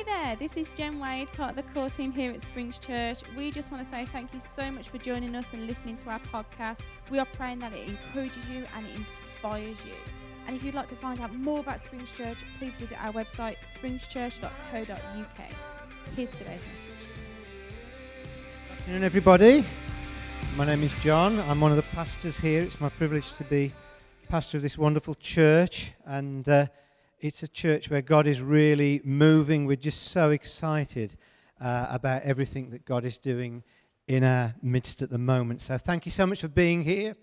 Hey 0.00 0.24
there, 0.24 0.36
this 0.36 0.56
is 0.56 0.70
Jen 0.70 0.98
Wade, 0.98 1.30
part 1.32 1.50
of 1.50 1.56
the 1.56 1.62
core 1.74 1.90
team 1.90 2.10
here 2.10 2.30
at 2.30 2.40
Springs 2.40 2.78
Church. 2.78 3.18
We 3.36 3.50
just 3.50 3.70
want 3.70 3.84
to 3.84 3.90
say 3.90 4.06
thank 4.06 4.32
you 4.32 4.40
so 4.40 4.70
much 4.70 4.88
for 4.88 4.96
joining 4.96 5.34
us 5.34 5.52
and 5.52 5.66
listening 5.66 5.98
to 5.98 6.08
our 6.08 6.20
podcast. 6.20 6.78
We 7.10 7.18
are 7.18 7.26
praying 7.26 7.58
that 7.58 7.74
it 7.74 7.86
encourages 7.86 8.48
you 8.48 8.64
and 8.74 8.86
it 8.86 8.96
inspires 8.96 9.76
you. 9.84 9.92
And 10.46 10.56
if 10.56 10.62
you'd 10.62 10.74
like 10.74 10.88
to 10.88 10.96
find 10.96 11.20
out 11.20 11.34
more 11.34 11.60
about 11.60 11.80
Springs 11.80 12.12
Church, 12.12 12.38
please 12.58 12.76
visit 12.76 12.96
our 12.98 13.12
website, 13.12 13.56
springschurch.co.uk. 13.66 15.50
Here's 16.16 16.30
today's 16.30 16.48
message. 16.48 17.08
Good 18.68 18.78
afternoon, 18.78 19.04
everybody. 19.04 19.66
My 20.56 20.64
name 20.64 20.82
is 20.82 20.94
Jon. 21.00 21.40
I'm 21.40 21.60
one 21.60 21.72
of 21.72 21.76
the 21.76 21.82
pastors 21.94 22.40
here. 22.40 22.62
It's 22.62 22.80
my 22.80 22.88
privilege 22.88 23.34
to 23.34 23.44
be 23.44 23.70
pastor 24.30 24.56
of 24.56 24.62
this 24.62 24.78
wonderful 24.78 25.16
church, 25.16 25.92
and 26.06 26.48
uh, 26.48 26.66
it's 27.20 27.42
a 27.42 27.48
church 27.48 27.90
where 27.90 28.00
God 28.00 28.26
is 28.26 28.40
really 28.40 29.02
moving. 29.04 29.66
We're 29.66 29.76
just 29.76 30.08
so 30.08 30.30
excited 30.30 31.16
uh, 31.60 31.86
about 31.90 32.22
everything 32.22 32.70
that 32.70 32.86
God 32.86 33.04
is 33.04 33.18
doing 33.18 33.62
in 34.08 34.24
our 34.24 34.54
midst 34.62 35.02
at 35.02 35.10
the 35.10 35.18
moment. 35.18 35.60
So, 35.60 35.76
thank 35.76 36.06
you 36.06 36.12
so 36.12 36.26
much 36.26 36.40
for 36.40 36.48
being 36.48 36.82
here. 36.82 37.14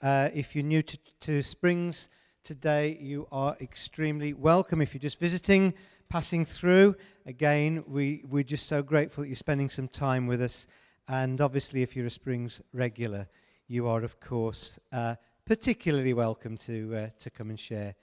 Uh, 0.00 0.28
if 0.32 0.54
you're 0.54 0.64
new 0.64 0.82
to, 0.82 0.98
to 1.20 1.42
Springs 1.42 2.08
today, 2.44 2.96
you 3.00 3.26
are 3.32 3.56
extremely 3.60 4.32
welcome. 4.34 4.80
If 4.80 4.94
you're 4.94 5.00
just 5.00 5.18
visiting, 5.18 5.74
passing 6.08 6.44
through, 6.44 6.94
again, 7.26 7.82
we, 7.88 8.22
we're 8.28 8.44
just 8.44 8.68
so 8.68 8.82
grateful 8.82 9.22
that 9.22 9.28
you're 9.28 9.36
spending 9.36 9.68
some 9.68 9.88
time 9.88 10.28
with 10.28 10.40
us. 10.40 10.68
And 11.08 11.40
obviously, 11.40 11.82
if 11.82 11.96
you're 11.96 12.06
a 12.06 12.10
Springs 12.10 12.60
regular, 12.72 13.26
you 13.66 13.88
are, 13.88 14.04
of 14.04 14.20
course, 14.20 14.78
uh, 14.92 15.16
particularly 15.44 16.14
welcome 16.14 16.56
to, 16.58 16.94
uh, 16.94 17.08
to 17.18 17.30
come 17.30 17.50
and 17.50 17.58
share 17.58 17.96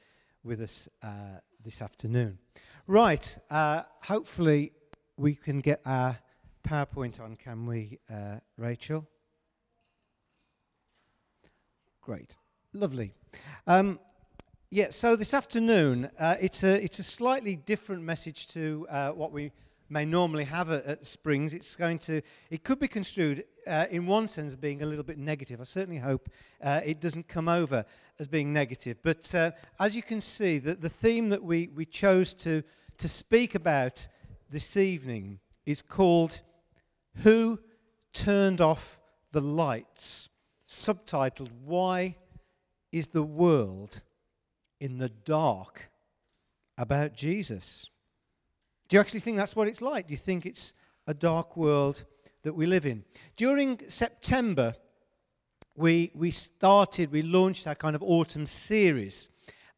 with 0.44 0.62
us 0.62 0.90
uh, 1.04 1.40
this 1.64 1.82
afternoon. 1.82 2.38
Right, 2.88 3.38
uh, 3.50 3.84
hopefully 4.04 4.72
we 5.18 5.36
can 5.36 5.60
get 5.60 5.82
our 5.86 6.18
PowerPoint 6.68 7.20
on, 7.20 7.36
can 7.36 7.66
we, 7.66 8.00
uh, 8.12 8.40
Rachel? 8.58 9.08
Great, 12.02 12.38
lovely. 12.74 13.14
Um, 13.66 14.00
yeah, 14.70 14.88
so 14.92 15.16
this 15.16 15.34
afternoon, 15.34 16.10
uh, 16.20 16.36
it's, 16.40 16.64
a, 16.64 16.84
it's 16.84 17.00
a 17.00 17.04
slightly 17.04 17.56
different 17.56 18.04
message 18.04 18.48
to 18.50 18.86
uh, 18.90 19.12
what 19.12 19.32
we 19.32 19.52
may 19.90 20.06
normally 20.06 20.44
have 20.44 20.72
at, 20.72 20.86
at, 20.86 21.06
Springs. 21.06 21.54
It's 21.54 21.76
going 21.76 22.00
to, 22.00 22.22
it 22.50 22.64
could 22.64 22.80
be 22.80 22.88
construed 22.88 23.46
uh, 23.68 23.86
in 23.92 24.06
one 24.06 24.28
sense 24.28 24.56
being 24.56 24.82
a 24.82 24.86
little 24.86 25.04
bit 25.04 25.18
negative. 25.18 25.62
I 25.62 25.66
certainly 25.66 26.00
hope 26.00 26.30
uh, 26.64 26.82
it 26.86 27.02
doesn't 27.02 27.28
come 27.28 27.50
over 27.50 27.86
as 28.20 28.28
being 28.28 28.54
negative. 28.54 28.98
But 29.02 29.34
uh, 29.36 29.52
as 29.80 29.96
you 29.96 30.02
can 30.02 30.22
see, 30.22 30.58
the, 30.60 30.76
the 30.76 30.90
theme 30.90 31.30
that 31.30 31.44
we, 31.44 31.70
we 31.76 31.86
chose 31.86 32.34
to, 32.36 32.64
to 32.98 33.08
speak 33.08 33.56
about 33.56 34.08
this 34.50 34.78
evening 34.78 35.40
is 35.66 35.82
called 35.82 36.42
Who 37.24 37.60
Turned 38.14 38.62
Off 38.62 39.00
the 39.32 39.42
Lights? 39.42 40.30
Subtitled, 40.68 41.50
Why 41.66 42.16
is 42.92 43.08
the 43.08 43.24
World 43.24 44.02
in 44.80 44.98
the 44.98 45.10
Dark 45.10 45.90
About 46.78 47.14
Jesus? 47.14 47.90
Do 48.88 48.96
you 48.96 49.02
actually 49.02 49.20
think 49.20 49.38
that's 49.38 49.56
what 49.56 49.68
it's 49.68 49.82
like? 49.82 50.08
Do 50.08 50.14
you 50.14 50.18
think 50.18 50.46
it's 50.46 50.74
a 51.08 51.14
dark 51.14 51.58
world 51.58 52.06
that 52.44 52.54
we 52.54 52.66
live 52.66 52.86
in? 52.86 53.04
During 53.36 53.80
September, 53.88 54.76
we, 55.76 56.12
we 56.16 56.32
started, 56.32 57.12
we 57.12 57.22
launched 57.22 57.68
our 57.68 57.76
kind 57.76 57.96
of 57.96 58.04
autumn 58.04 58.46
series. 58.46 59.30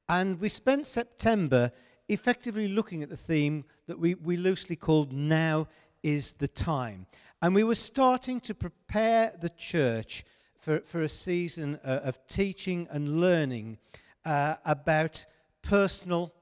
And 0.07 0.39
we 0.39 0.49
spent 0.49 0.87
September 0.87 1.71
effectively 2.07 2.67
looking 2.67 3.03
at 3.03 3.09
the 3.09 3.17
theme 3.17 3.65
that 3.87 3.99
we, 3.99 4.15
we 4.15 4.37
loosely 4.37 4.75
called 4.75 5.13
Now 5.13 5.67
is 6.01 6.33
the 6.33 6.47
Time. 6.47 7.05
And 7.41 7.53
we 7.53 7.63
were 7.63 7.75
starting 7.75 8.39
to 8.41 8.55
prepare 8.55 9.33
the 9.39 9.49
church 9.49 10.25
for, 10.57 10.79
for 10.79 11.03
a 11.03 11.09
season 11.09 11.79
uh, 11.83 11.99
of 12.03 12.25
teaching 12.27 12.87
and 12.91 13.21
learning 13.21 13.77
uh, 14.25 14.55
about 14.65 15.25
personal, 15.61 16.33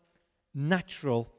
natural 0.54 1.32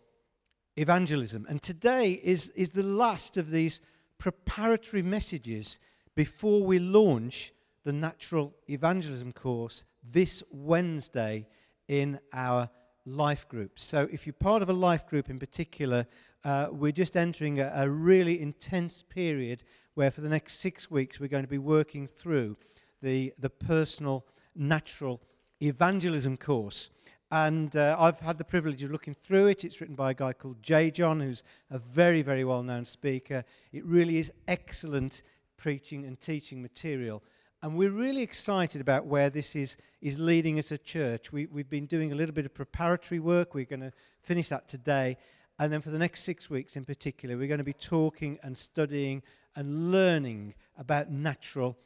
evangelism. 0.77 1.47
And 1.49 1.61
today 1.63 2.13
is, 2.13 2.51
is 2.51 2.71
the 2.71 2.83
last 2.83 3.37
of 3.37 3.51
these 3.51 3.81
preparatory 4.19 5.03
messages 5.03 5.79
before 6.15 6.63
we 6.63 6.79
launch 6.79 7.53
the 7.85 7.93
natural 7.93 8.55
evangelism 8.69 9.33
course 9.33 9.85
this 10.03 10.43
Wednesday 10.51 11.47
in 11.87 12.19
our 12.33 12.69
life 13.07 13.49
group. 13.49 13.79
So, 13.79 14.09
if 14.13 14.27
you're 14.27 14.35
part 14.35 14.63
of 14.63 14.69
a 14.69 14.75
life 14.75 15.07
group 15.07 15.31
in 15.31 15.39
particular, 15.39 16.07
uh, 16.45 16.69
we're 16.71 16.93
just 16.93 17.17
entering 17.17 17.61
a, 17.61 17.73
a, 17.75 17.89
really 17.89 18.41
intense 18.41 19.03
period 19.03 19.65
where, 19.95 20.11
for 20.11 20.21
the 20.21 20.29
next 20.29 20.61
six 20.61 20.91
weeks, 20.91 21.19
we're 21.19 21.29
going 21.29 21.45
to 21.45 21.49
be 21.49 21.59
working 21.59 22.07
through 22.07 22.57
the, 23.03 23.33
the 23.39 23.51
personal, 23.51 24.25
natural 24.55 25.21
evangelism 25.63 26.37
course. 26.37 26.91
And 27.31 27.77
uh, 27.77 27.97
I've 27.99 28.21
had 28.21 28.39
the 28.39 28.45
privilege 28.45 28.83
of 28.83 28.91
looking 28.91 29.15
through 29.15 29.49
it. 29.49 29.65
It's 29.65 29.81
written 29.81 29.97
by 29.97 30.13
a 30.13 30.15
guy 30.15 30.33
called 30.33 30.63
J. 30.63 30.91
John, 30.91 31.21
who's 31.21 31.43
a 31.71 31.79
very, 31.79 32.23
very 32.23 32.45
well 32.45 32.63
known 32.63 32.87
speaker. 32.87 33.45
It 33.73 33.85
really 33.85 34.19
is 34.19 34.33
excellent 34.47 35.23
preaching 35.59 36.07
and 36.07 36.19
teaching 36.21 36.63
material. 36.63 37.23
And 37.63 37.77
we're 37.77 37.91
really 37.91 38.23
excited 38.23 38.81
about 38.81 39.07
where 39.07 39.29
this 39.29 39.57
is, 39.57 39.77
is 40.01 40.19
leading 40.19 40.59
as 40.59 40.73
a 40.73 40.79
church. 40.79 41.33
We, 41.33 41.47
we've 41.47 41.69
been 41.69 41.87
doing 41.87 42.13
a 42.13 42.15
little 42.15 42.35
bit 42.35 42.47
of 42.47 42.55
preparatory 42.55 43.19
work. 43.19 43.55
We're 43.55 43.65
going 43.65 43.81
to 43.81 43.93
finish 44.23 44.49
that 44.49 44.69
today. 44.69 45.19
And 45.59 45.73
then 45.73 45.81
for 45.81 45.91
the 45.91 45.99
next 45.99 46.23
six 46.23 46.49
weeks 46.49 46.77
in 46.77 46.85
particular, 46.85 47.37
we're 47.37 47.49
going 47.49 47.59
to 47.59 47.65
be 47.65 47.73
talking 47.73 48.39
and 48.43 48.57
studying 48.57 49.23
and 49.57 49.91
learning 49.91 50.55
about 50.79 51.11
natural 51.11 51.77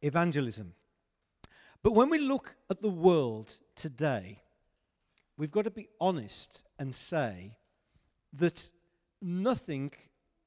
evangelism. 0.00 0.72
But 1.82 1.92
when 1.92 2.08
we 2.08 2.18
look 2.18 2.56
at 2.70 2.80
the 2.80 2.88
world 2.88 3.60
today, 3.76 4.40
we've 5.38 5.52
got 5.52 5.64
to 5.64 5.70
be 5.70 5.88
honest 6.00 6.66
and 6.78 6.94
say 6.94 7.56
that 8.34 8.70
nothing 9.22 9.92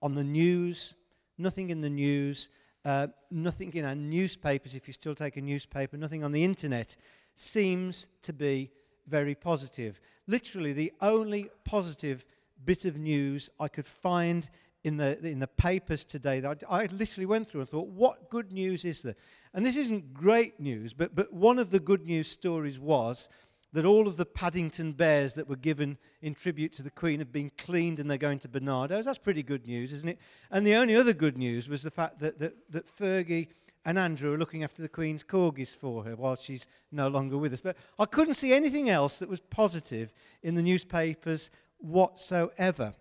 on 0.02 0.14
the 0.14 0.24
news, 0.24 0.94
nothing 1.38 1.70
in 1.72 1.82
the 1.82 1.90
news, 1.90 2.50
uh, 2.86 3.08
nothing 3.32 3.74
in 3.74 3.86
our 3.86 3.96
newspapers, 3.96 4.76
if 4.76 4.88
you 4.88 4.94
still 4.94 5.16
take 5.16 5.38
a 5.38 5.42
newspaper, 5.42 5.98
nothing 5.98 6.24
on 6.24 6.32
the 6.32 6.44
internet 6.44 6.96
seems 7.34 8.08
to 8.22 8.34
be 8.34 8.70
very 9.08 9.34
positive. 9.34 10.00
Literally, 10.28 10.74
the 10.74 10.92
only 11.02 11.50
positive 11.64 12.26
bit 12.66 12.86
of 12.86 12.98
news 12.98 13.50
I 13.60 13.68
could 13.68 13.86
find 13.86 14.50
in 14.84 14.98
the, 14.98 15.20
in 15.26 15.40
the 15.40 15.48
papers 15.48 16.04
today 16.04 16.40
that 16.40 16.64
I, 16.70 16.84
I 16.84 16.86
literally 16.88 17.28
went 17.28 17.50
through 17.50 17.62
and 17.62 17.70
thought, 17.70 17.88
what 17.88 18.30
good 18.30 18.52
news 18.52 18.84
is 18.84 19.02
there? 19.02 19.16
And 19.54 19.66
this 19.66 19.78
isn't 19.78 20.14
great 20.14 20.60
news, 20.60 20.92
but, 20.94 21.16
but 21.16 21.32
one 21.32 21.60
of 21.60 21.72
the 21.72 21.80
good 21.80 22.06
news 22.06 22.30
stories 22.30 22.80
was 22.80 23.30
that 23.74 23.86
all 23.86 24.08
of 24.08 24.18
the 24.18 24.26
Paddington 24.26 24.94
bears 24.94 25.34
that 25.36 25.48
were 25.48 25.56
given 25.56 25.98
in 26.22 26.34
tribute 26.34 26.74
to 26.74 26.84
the 26.84 26.92
Queen 26.92 27.20
have 27.20 27.32
been 27.32 27.52
cleaned 27.58 28.00
and 28.00 28.10
they're 28.10 28.18
going 28.18 28.40
to 28.40 28.50
Barnardo's. 28.50 29.06
That's 29.06 29.18
pretty 29.18 29.44
good 29.44 29.66
news, 29.66 29.94
isn't 29.94 30.10
it? 30.10 30.20
And 30.50 30.68
the 30.68 30.76
only 30.76 30.96
other 30.96 31.14
good 31.14 31.38
news 31.38 31.70
was 31.70 31.84
the 31.84 31.92
fact 31.92 32.20
that, 32.20 32.38
that, 32.40 32.54
that 32.72 32.88
Fergie 32.88 33.48
and 33.86 33.98
Andrew 33.98 34.34
are 34.34 34.38
looking 34.38 34.64
after 34.64 34.82
the 34.82 34.90
Queen's 34.90 35.24
corgis 35.24 35.76
for 35.76 36.04
her 36.04 36.16
while 36.16 36.36
she's 36.36 36.68
no 36.92 37.08
longer 37.08 37.38
with 37.38 37.54
us. 37.54 37.62
But 37.62 37.78
I 37.98 38.06
couldn't 38.06 38.36
see 38.36 38.54
anything 38.54 38.90
else 38.90 39.20
that 39.20 39.30
was 39.30 39.40
positive 39.40 40.12
in 40.44 40.56
the 40.56 40.62
newspapers 40.62 41.50
whatsoever. 41.80 42.94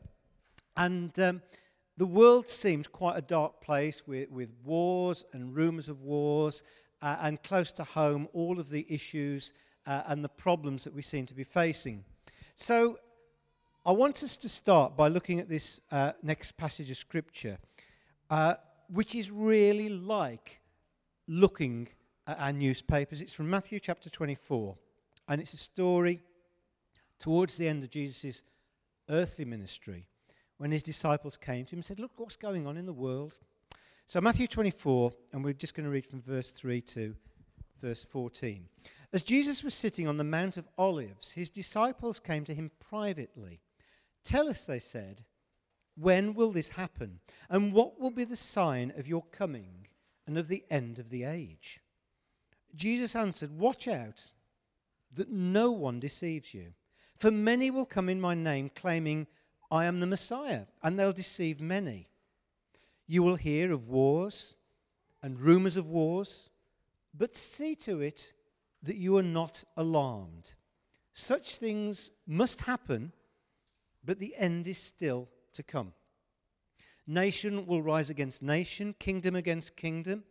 And 0.77 1.19
um, 1.19 1.43
the 1.97 2.07
world 2.07 2.49
seems 2.49 2.87
quite 2.87 3.19
a 3.19 3.23
dark 3.23 3.61
place 3.61 4.07
with, 4.07 4.31
with 4.31 4.51
wars 4.65 5.25
and 5.33 5.55
rumours 5.55 5.89
of 5.89 6.01
wars, 6.03 6.63
uh, 7.03 7.17
and 7.21 7.43
close 7.43 7.73
to 7.73 7.85
home, 7.85 8.29
all 8.33 8.59
of 8.59 8.71
the 8.71 8.87
issues 8.89 9.53
uh, 9.87 10.03
and 10.07 10.25
the 10.25 10.29
problems 10.29 10.85
that 10.85 10.95
we 10.95 11.03
seem 11.03 11.27
to 11.27 11.35
be 11.35 11.45
facing. 11.45 12.05
So, 12.55 12.99
I 13.85 13.93
want 13.93 14.23
us 14.23 14.37
to 14.37 14.49
start 14.49 14.95
by 14.95 15.09
looking 15.09 15.41
at 15.41 15.49
this 15.49 15.81
uh, 15.91 16.13
next 16.23 16.59
passage 16.59 16.91
of 16.91 16.99
Scripture, 16.99 17.59
uh, 18.29 18.57
which 18.93 19.15
is 19.15 19.31
really 19.31 19.89
like 19.89 20.61
looking 21.27 21.89
at 22.27 22.39
our 22.39 22.53
newspapers. 22.53 23.23
It's 23.23 23.33
from 23.33 23.49
Matthew 23.49 23.81
chapter 23.81 24.11
24, 24.11 24.75
and 25.29 25.41
it's 25.41 25.55
a 25.55 25.59
story 25.59 26.21
towards 27.19 27.57
the 27.57 27.69
end 27.69 27.83
of 27.83 27.91
Jesus' 27.91 28.43
earthly 29.09 29.45
ministry 29.45 30.07
when 30.59 30.71
his 30.71 30.83
disciples 30.83 31.39
came 31.39 31.65
to 31.65 31.73
him 31.73 31.79
and 31.79 31.85
said, 31.85 31.99
Look 31.99 32.13
what's 32.17 32.37
going 32.37 32.67
on 32.67 32.77
in 32.77 32.85
the 32.85 32.93
world. 32.93 33.39
So, 34.07 34.21
Matthew 34.21 34.47
24, 34.47 35.13
and 35.33 35.43
we're 35.43 35.55
just 35.55 35.75
going 35.75 35.85
to 35.85 35.91
read 35.91 36.07
from 36.07 36.21
verse 36.21 36.51
3 36.51 36.81
to 36.83 37.15
verse 37.81 38.05
14. 38.05 38.67
As 39.13 39.23
Jesus 39.23 39.65
was 39.65 39.75
sitting 39.75 40.07
on 40.07 40.17
the 40.17 40.25
Mount 40.25 40.57
of 40.57 40.69
Olives, 40.79 41.33
his 41.33 41.51
disciples 41.51 42.21
came 42.21 42.45
to 42.45 42.55
him 42.55 42.71
privately. 42.79 43.61
Tell 44.23 44.49
us, 44.49 44.65
they 44.65 44.79
said, 44.79 45.25
when 45.97 46.35
will 46.35 46.53
this 46.53 46.71
happen? 46.71 47.21
And 47.49 47.73
what 47.73 48.01
will 48.01 48.11
be 48.11 48.25
the 48.25 48.37
sign 48.37 48.93
of 48.97 49.09
your 49.09 49.25
coming 49.33 49.89
and 50.27 50.39
of 50.39 50.49
the 50.49 50.65
end 50.71 50.99
of 50.99 51.11
the 51.11 51.25
age? 51.25 51.81
Jesus 52.75 53.17
answered, 53.17 53.59
Watch 53.59 53.89
out 53.89 54.33
that 55.13 55.31
no 55.31 55.73
one 55.73 55.99
deceives 55.99 56.55
you. 56.55 56.73
For 57.17 57.31
many 57.31 57.71
will 57.71 57.85
come 57.85 58.09
in 58.09 58.21
my 58.21 58.35
name, 58.35 58.71
claiming, 58.75 59.27
I 59.71 59.85
am 59.85 60.01
the 60.01 60.07
Messiah, 60.07 60.67
and 60.83 60.99
they'll 60.99 61.13
deceive 61.13 61.61
many. 61.61 62.09
You 63.07 63.23
will 63.23 63.37
hear 63.37 63.73
of 63.73 63.89
wars 63.89 64.57
and 65.23 65.41
rumors 65.41 65.77
of 65.77 65.89
wars, 65.89 66.49
but 67.15 67.37
see 67.37 67.75
to 67.77 68.01
it 68.01 68.33
that 68.83 68.97
you 68.97 69.17
are 69.17 69.23
not 69.23 69.65
alarmed. 69.77 70.55
Such 71.13 71.57
things 71.57 72.11
must 72.27 72.63
happen, 72.63 73.13
but 74.05 74.19
the 74.19 74.35
end 74.37 74.69
is 74.69 74.79
still 74.79 75.29
to 75.53 75.63
come. 75.63 75.93
Nation 77.07 77.67
will 77.67 77.83
rise 77.83 78.11
against 78.11 78.43
nation, 78.43 78.95
kingdom 78.99 79.35
against 79.35 79.77
kingdom. 79.77 80.25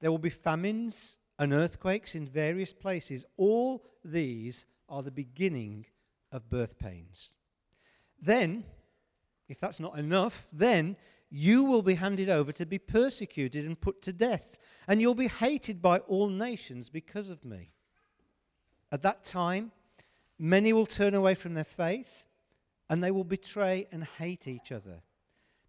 There 0.00 0.10
will 0.10 0.18
be 0.18 0.30
famines 0.30 1.18
and 1.38 1.52
earthquakes 1.52 2.14
in 2.14 2.26
various 2.26 2.72
places. 2.72 3.26
All 3.36 3.84
these 4.04 4.66
are 4.88 5.02
the 5.02 5.10
beginning 5.10 5.86
of 6.32 6.48
birth 6.48 6.78
pains. 6.78 7.30
Then, 8.20 8.64
if 9.48 9.58
that's 9.60 9.80
not 9.80 9.98
enough, 9.98 10.46
then 10.52 10.96
you 11.30 11.64
will 11.64 11.82
be 11.82 11.94
handed 11.94 12.28
over 12.28 12.52
to 12.52 12.66
be 12.66 12.78
persecuted 12.78 13.64
and 13.64 13.80
put 13.80 14.02
to 14.02 14.12
death, 14.12 14.58
and 14.86 15.00
you'll 15.00 15.14
be 15.14 15.28
hated 15.28 15.82
by 15.82 15.98
all 15.98 16.28
nations 16.28 16.90
because 16.90 17.30
of 17.30 17.44
me. 17.44 17.70
At 18.92 19.02
that 19.02 19.24
time, 19.24 19.72
many 20.38 20.72
will 20.72 20.86
turn 20.86 21.14
away 21.14 21.34
from 21.34 21.54
their 21.54 21.64
faith, 21.64 22.26
and 22.88 23.02
they 23.02 23.10
will 23.10 23.24
betray 23.24 23.88
and 23.90 24.04
hate 24.04 24.46
each 24.46 24.70
other. 24.70 25.02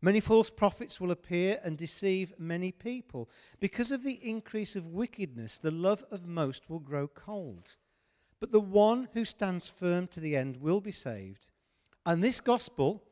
Many 0.01 0.19
false 0.19 0.51
prophets 0.51 1.01
will 1.01 1.09
appear 1.09 1.59
and 1.63 1.77
deceive 1.77 2.33
many 2.37 2.71
people. 2.71 3.27
Because 3.59 3.91
of 3.91 4.03
the 4.03 4.19
increase 4.21 4.75
of 4.75 4.85
wickedness, 4.85 5.57
the 5.57 5.71
love 5.71 6.03
of 6.11 6.27
most 6.27 6.69
will 6.69 6.79
grow 6.79 7.07
cold. 7.07 7.77
But 8.39 8.51
the 8.51 8.59
one 8.59 9.07
who 9.13 9.25
stands 9.25 9.67
firm 9.67 10.07
to 10.09 10.19
the 10.19 10.35
end 10.35 10.57
will 10.57 10.81
be 10.81 10.91
saved. 10.91 11.49
And 12.05 12.23
this 12.23 12.39
gospel 12.39 13.03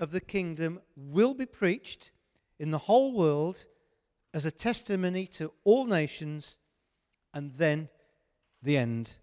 of 0.00 0.10
the 0.10 0.20
kingdom 0.20 0.80
will 0.96 1.34
be 1.34 1.46
preached 1.46 2.10
in 2.58 2.70
the 2.70 2.78
whole 2.78 3.12
world 3.12 3.66
as 4.34 4.46
a 4.46 4.50
testimony 4.50 5.26
to 5.26 5.52
all 5.64 5.84
nations, 5.84 6.58
and 7.34 7.52
then 7.54 7.88
the 8.62 8.76
end 8.76 9.18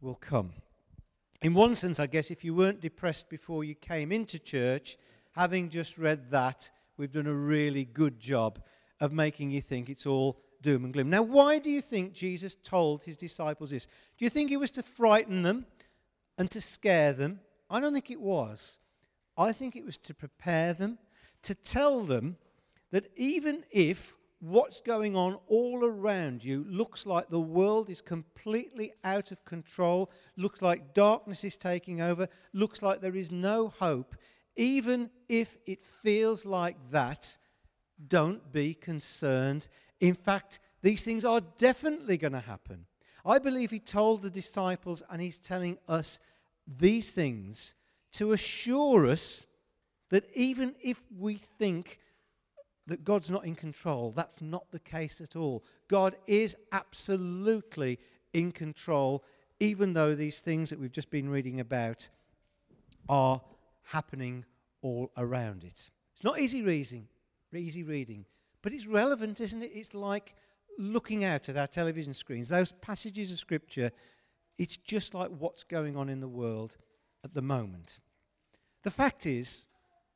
will 0.00 0.14
come. 0.14 0.52
In 1.42 1.54
one 1.54 1.74
sense, 1.74 2.00
I 2.00 2.06
guess, 2.06 2.30
if 2.30 2.44
you 2.44 2.54
weren't 2.54 2.80
depressed 2.80 3.28
before 3.28 3.64
you 3.64 3.74
came 3.74 4.10
into 4.10 4.38
church, 4.38 4.96
having 5.32 5.68
just 5.68 5.98
read 5.98 6.30
that, 6.30 6.70
we've 6.96 7.12
done 7.12 7.26
a 7.26 7.34
really 7.34 7.84
good 7.84 8.18
job 8.18 8.60
of 9.00 9.12
making 9.12 9.50
you 9.50 9.60
think 9.60 9.88
it's 9.88 10.06
all 10.06 10.40
doom 10.62 10.84
and 10.84 10.92
gloom. 10.92 11.10
Now, 11.10 11.22
why 11.22 11.58
do 11.58 11.70
you 11.70 11.82
think 11.82 12.14
Jesus 12.14 12.54
told 12.54 13.04
his 13.04 13.16
disciples 13.16 13.70
this? 13.70 13.86
Do 13.86 14.24
you 14.24 14.30
think 14.30 14.50
it 14.50 14.56
was 14.56 14.70
to 14.72 14.82
frighten 14.82 15.42
them 15.42 15.66
and 16.38 16.50
to 16.50 16.60
scare 16.60 17.12
them? 17.12 17.40
I 17.68 17.78
don't 17.80 17.92
think 17.92 18.10
it 18.10 18.20
was. 18.20 18.78
I 19.36 19.52
think 19.52 19.76
it 19.76 19.84
was 19.84 19.98
to 19.98 20.14
prepare 20.14 20.72
them, 20.72 20.98
to 21.42 21.54
tell 21.54 22.02
them 22.02 22.36
that 22.90 23.10
even 23.16 23.64
if 23.70 24.16
what's 24.40 24.80
going 24.80 25.16
on 25.16 25.38
all 25.48 25.84
around 25.84 26.44
you 26.44 26.64
looks 26.68 27.06
like 27.06 27.28
the 27.28 27.40
world 27.40 27.90
is 27.90 28.00
completely 28.00 28.92
out 29.04 29.32
of 29.32 29.44
control, 29.44 30.10
looks 30.36 30.62
like 30.62 30.94
darkness 30.94 31.44
is 31.44 31.56
taking 31.56 32.00
over, 32.00 32.28
looks 32.52 32.82
like 32.82 33.00
there 33.00 33.16
is 33.16 33.30
no 33.30 33.68
hope, 33.68 34.14
even 34.56 35.10
if 35.28 35.58
it 35.66 35.84
feels 35.84 36.44
like 36.44 36.76
that, 36.90 37.36
don't 38.08 38.52
be 38.52 38.74
concerned. 38.74 39.68
In 40.00 40.14
fact, 40.14 40.60
these 40.82 41.02
things 41.02 41.24
are 41.24 41.40
definitely 41.58 42.16
going 42.16 42.32
to 42.32 42.40
happen. 42.40 42.86
I 43.24 43.38
believe 43.38 43.70
he 43.70 43.80
told 43.80 44.22
the 44.22 44.30
disciples, 44.30 45.02
and 45.10 45.20
he's 45.20 45.38
telling 45.38 45.78
us 45.88 46.20
these 46.66 47.10
things 47.10 47.74
to 48.16 48.32
assure 48.32 49.06
us 49.06 49.46
that 50.10 50.24
even 50.34 50.74
if 50.82 51.02
we 51.18 51.34
think 51.36 51.98
that 52.86 53.04
God's 53.04 53.30
not 53.30 53.44
in 53.44 53.54
control, 53.54 54.12
that's 54.12 54.40
not 54.40 54.70
the 54.70 54.78
case 54.78 55.20
at 55.20 55.36
all. 55.36 55.64
God 55.88 56.16
is 56.26 56.56
absolutely 56.72 57.98
in 58.32 58.52
control, 58.52 59.24
even 59.60 59.92
though 59.92 60.14
these 60.14 60.40
things 60.40 60.70
that 60.70 60.78
we've 60.78 60.92
just 60.92 61.10
been 61.10 61.28
reading 61.28 61.60
about 61.60 62.08
are 63.08 63.40
happening 63.84 64.44
all 64.82 65.10
around 65.16 65.64
it. 65.64 65.90
It's 66.12 66.24
not 66.24 66.38
easy 66.38 66.62
reading, 66.62 67.08
easy 67.54 67.82
reading, 67.82 68.24
but 68.62 68.72
it's 68.72 68.86
relevant, 68.86 69.40
isn't 69.40 69.62
it? 69.62 69.72
It's 69.74 69.94
like 69.94 70.34
looking 70.78 71.24
out 71.24 71.48
at 71.48 71.56
our 71.56 71.66
television 71.66 72.14
screens, 72.14 72.48
those 72.48 72.72
passages 72.72 73.32
of 73.32 73.38
scripture, 73.38 73.90
it's 74.58 74.76
just 74.76 75.12
like 75.12 75.30
what's 75.38 75.64
going 75.64 75.96
on 75.96 76.08
in 76.08 76.20
the 76.20 76.28
world 76.28 76.76
at 77.24 77.34
the 77.34 77.42
moment. 77.42 77.98
The 78.86 78.92
fact 78.92 79.26
is, 79.26 79.66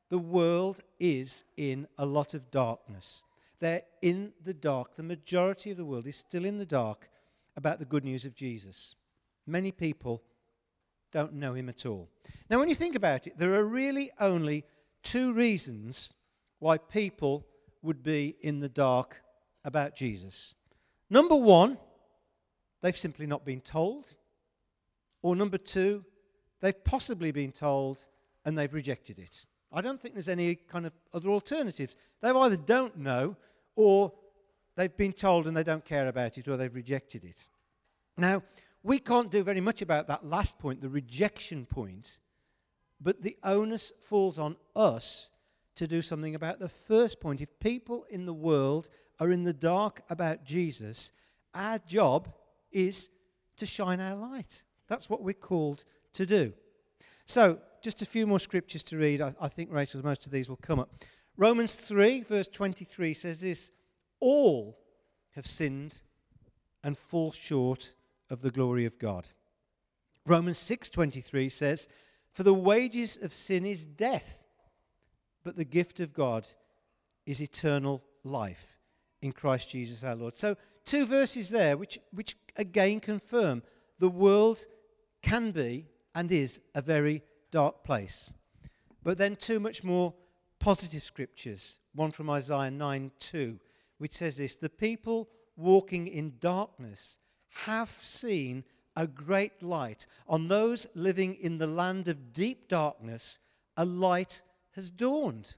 the 0.09 0.17
world 0.17 0.79
is 0.97 1.43
in 1.57 1.89
a 1.97 2.05
lot 2.05 2.33
of 2.33 2.49
darkness. 2.51 3.25
They're 3.59 3.81
in 4.01 4.31
the 4.45 4.53
dark. 4.53 4.95
The 4.95 5.03
majority 5.03 5.71
of 5.71 5.77
the 5.77 5.83
world 5.83 6.07
is 6.07 6.15
still 6.15 6.45
in 6.45 6.57
the 6.57 6.65
dark 6.65 7.09
about 7.57 7.79
the 7.79 7.85
good 7.85 8.05
news 8.05 8.23
of 8.23 8.33
Jesus. 8.33 8.95
Many 9.45 9.73
people 9.73 10.23
don't 11.11 11.33
know 11.33 11.53
him 11.53 11.67
at 11.67 11.85
all. 11.85 12.07
Now, 12.49 12.59
when 12.59 12.69
you 12.69 12.75
think 12.75 12.95
about 12.95 13.27
it, 13.27 13.37
there 13.37 13.55
are 13.55 13.65
really 13.65 14.09
only 14.21 14.63
two 15.03 15.33
reasons 15.33 16.13
why 16.59 16.77
people 16.77 17.45
would 17.81 18.01
be 18.01 18.37
in 18.39 18.61
the 18.61 18.69
dark 18.69 19.21
about 19.65 19.97
Jesus. 19.97 20.55
Number 21.09 21.35
one, 21.35 21.77
they've 22.81 22.97
simply 22.97 23.27
not 23.27 23.43
been 23.43 23.59
told. 23.59 24.15
Or 25.21 25.35
number 25.35 25.57
two, 25.57 26.05
they've 26.61 26.85
possibly 26.85 27.31
been 27.31 27.51
told 27.51 28.07
and 28.45 28.57
they've 28.57 28.73
rejected 28.73 29.19
it. 29.19 29.45
I 29.71 29.81
don't 29.81 29.99
think 29.99 30.15
there's 30.15 30.29
any 30.29 30.55
kind 30.55 30.85
of 30.85 30.93
other 31.13 31.29
alternatives. 31.29 31.95
They 32.21 32.29
either 32.29 32.57
don't 32.57 32.97
know 32.97 33.37
or 33.75 34.11
they've 34.75 34.95
been 34.95 35.13
told 35.13 35.47
and 35.47 35.55
they 35.55 35.63
don't 35.63 35.85
care 35.85 36.07
about 36.07 36.37
it 36.37 36.47
or 36.47 36.57
they've 36.57 36.73
rejected 36.73 37.23
it. 37.23 37.47
Now, 38.17 38.43
we 38.83 38.99
can't 38.99 39.31
do 39.31 39.43
very 39.43 39.61
much 39.61 39.81
about 39.81 40.07
that 40.07 40.25
last 40.25 40.59
point, 40.59 40.81
the 40.81 40.89
rejection 40.89 41.65
point, 41.65 42.19
but 42.99 43.21
the 43.21 43.37
onus 43.43 43.93
falls 44.01 44.39
on 44.39 44.57
us 44.75 45.29
to 45.75 45.87
do 45.87 46.01
something 46.01 46.35
about 46.35 46.59
the 46.59 46.69
first 46.69 47.21
point. 47.21 47.41
If 47.41 47.59
people 47.59 48.05
in 48.09 48.25
the 48.25 48.33
world 48.33 48.89
are 49.19 49.31
in 49.31 49.43
the 49.43 49.53
dark 49.53 50.01
about 50.09 50.43
Jesus, 50.43 51.11
our 51.53 51.79
job 51.79 52.33
is 52.71 53.09
to 53.57 53.65
shine 53.65 53.99
our 53.99 54.15
light. 54.15 54.63
That's 54.87 55.09
what 55.09 55.23
we're 55.23 55.33
called 55.33 55.85
to 56.13 56.25
do. 56.25 56.53
So, 57.25 57.59
just 57.81 58.01
a 58.01 58.05
few 58.05 58.27
more 58.27 58.39
scriptures 58.39 58.83
to 58.83 58.97
read. 58.97 59.21
I, 59.21 59.33
I 59.39 59.47
think, 59.47 59.71
Rachel, 59.71 60.03
most 60.03 60.25
of 60.25 60.31
these 60.31 60.49
will 60.49 60.57
come 60.57 60.79
up. 60.79 60.89
Romans 61.37 61.75
3, 61.75 62.21
verse 62.23 62.47
23 62.47 63.13
says 63.13 63.41
this 63.41 63.71
All 64.19 64.77
have 65.35 65.47
sinned 65.47 66.01
and 66.83 66.97
fall 66.97 67.31
short 67.31 67.93
of 68.29 68.41
the 68.41 68.51
glory 68.51 68.85
of 68.85 68.97
God. 68.99 69.27
Romans 70.25 70.59
6:23 70.59 71.49
says, 71.49 71.87
"For 72.31 72.43
the 72.43 72.53
wages 72.53 73.17
of 73.17 73.33
sin 73.33 73.65
is 73.65 73.85
death, 73.85 74.43
but 75.43 75.55
the 75.55 75.65
gift 75.65 75.99
of 75.99 76.13
God 76.13 76.47
is 77.25 77.41
eternal 77.41 78.03
life 78.23 78.77
in 79.21 79.31
Christ 79.31 79.69
Jesus 79.69 80.03
our 80.03 80.15
Lord." 80.15 80.35
So, 80.35 80.55
two 80.85 81.05
verses 81.05 81.49
there 81.49 81.75
which 81.75 81.99
which 82.11 82.37
again 82.55 82.99
confirm 82.99 83.63
the 83.99 84.09
world 84.09 84.67
can 85.21 85.51
be 85.51 85.87
and 86.13 86.31
is 86.31 86.61
a 86.75 86.81
very 86.81 87.23
dark 87.51 87.83
place. 87.83 88.31
But 89.03 89.17
then 89.17 89.35
two 89.35 89.59
much 89.59 89.83
more 89.83 90.13
positive 90.59 91.03
scriptures, 91.03 91.79
one 91.93 92.11
from 92.11 92.29
Isaiah 92.29 92.71
9 92.71 93.11
2, 93.19 93.59
which 93.97 94.13
says 94.13 94.37
this, 94.37 94.55
"The 94.55 94.69
people 94.69 95.29
walking 95.55 96.07
in 96.07 96.37
darkness 96.39 97.19
have 97.49 97.89
seen 97.89 98.63
a 98.95 99.07
great 99.07 99.61
light. 99.61 100.07
On 100.27 100.47
those 100.47 100.87
living 100.95 101.35
in 101.35 101.57
the 101.57 101.67
land 101.67 102.07
of 102.07 102.33
deep 102.33 102.67
darkness, 102.67 103.39
a 103.77 103.85
light 103.85 104.41
has 104.71 104.91
dawned. 104.91 105.55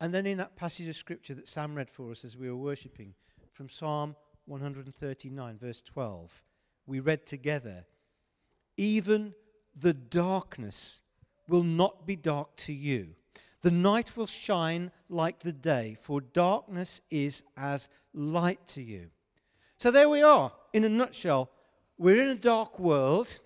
And 0.00 0.14
then 0.14 0.26
in 0.26 0.38
that 0.38 0.56
passage 0.56 0.88
of 0.88 0.96
scripture 0.96 1.34
that 1.34 1.48
Sam 1.48 1.74
read 1.74 1.90
for 1.90 2.10
us 2.10 2.24
as 2.24 2.36
we 2.36 2.48
were 2.48 2.56
worshipping, 2.56 3.14
from 3.52 3.68
Psalm 3.68 4.14
139, 4.46 5.58
verse 5.58 5.82
12, 5.82 6.42
we 6.86 7.00
read 7.00 7.26
together, 7.26 7.84
Even 8.76 9.34
the 9.80 9.94
darkness 9.94 11.02
will 11.48 11.62
not 11.62 12.06
be 12.06 12.16
dark 12.16 12.54
to 12.56 12.72
you. 12.72 13.08
The 13.62 13.70
night 13.70 14.16
will 14.16 14.26
shine 14.26 14.90
like 15.08 15.40
the 15.40 15.52
day, 15.52 15.96
for 16.00 16.20
darkness 16.20 17.00
is 17.10 17.42
as 17.56 17.88
light 18.14 18.64
to 18.68 18.82
you. 18.82 19.08
So 19.78 19.90
there 19.90 20.08
we 20.08 20.22
are, 20.22 20.52
in 20.72 20.84
a 20.84 20.88
nutshell. 20.88 21.50
We're 21.96 22.22
in 22.22 22.28
a 22.28 22.34
dark 22.34 22.78
world, 22.78 23.38